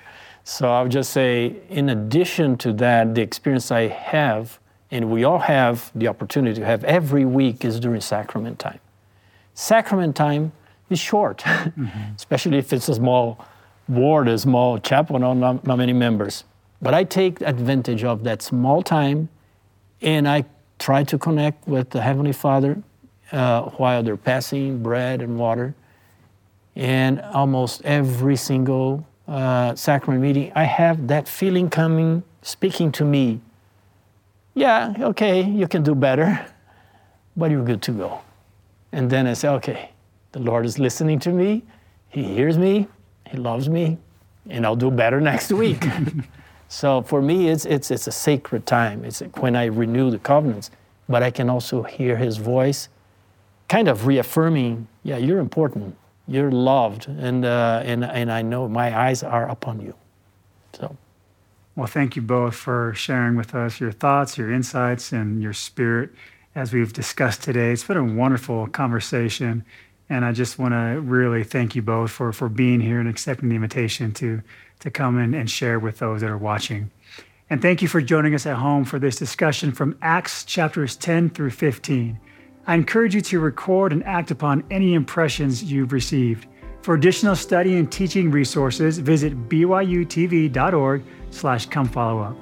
[0.43, 4.59] So I would just say, in addition to that, the experience I have,
[4.91, 8.79] and we all have the opportunity to have every week, is during sacrament time.
[9.53, 10.51] Sacrament time
[10.89, 12.15] is short, mm-hmm.
[12.15, 13.43] especially if it's a small
[13.87, 16.43] ward, a small chapel, not, not many members.
[16.81, 19.29] But I take advantage of that small time
[20.01, 20.45] and I
[20.79, 22.81] try to connect with the Heavenly Father
[23.31, 25.75] uh, while they're passing bread and water.
[26.75, 33.41] And almost every single uh, sacrament meeting, I have that feeling coming, speaking to me.
[34.53, 36.45] Yeah, okay, you can do better,
[37.37, 38.21] but you're good to go.
[38.91, 39.91] And then I say, okay,
[40.33, 41.63] the Lord is listening to me,
[42.09, 42.87] He hears me,
[43.29, 43.97] He loves me,
[44.49, 45.85] and I'll do better next week.
[46.71, 49.03] So for me, it's, it's, it's a sacred time.
[49.03, 50.71] It's when I renew the covenants,
[51.09, 52.87] but I can also hear his voice
[53.67, 55.97] kind of reaffirming, yeah, you're important,
[56.27, 59.93] you're loved, and, uh, and, and I know my eyes are upon you.
[60.71, 60.95] So.
[61.81, 66.11] Well, thank you both for sharing with us your thoughts, your insights, and your spirit
[66.53, 67.71] as we've discussed today.
[67.71, 69.65] It's been a wonderful conversation.
[70.07, 73.49] And I just want to really thank you both for, for being here and accepting
[73.49, 74.43] the invitation to
[74.81, 76.91] to come in and share with those that are watching.
[77.49, 81.31] And thank you for joining us at home for this discussion from Acts chapters 10
[81.31, 82.19] through 15.
[82.67, 86.45] I encourage you to record and act upon any impressions you've received.
[86.83, 92.37] For additional study and teaching resources, visit byutv.org slash come follow up.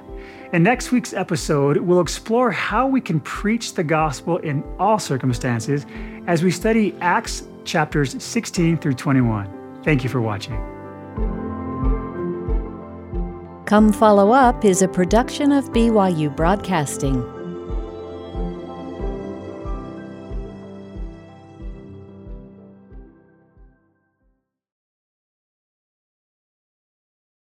[0.52, 5.86] In next week's episode, we'll explore how we can preach the gospel in all circumstances
[6.26, 9.80] as we study Acts chapters 16 through 21.
[9.84, 10.56] Thank you for watching.
[13.66, 17.39] Come Follow Up is a production of BYU Broadcasting.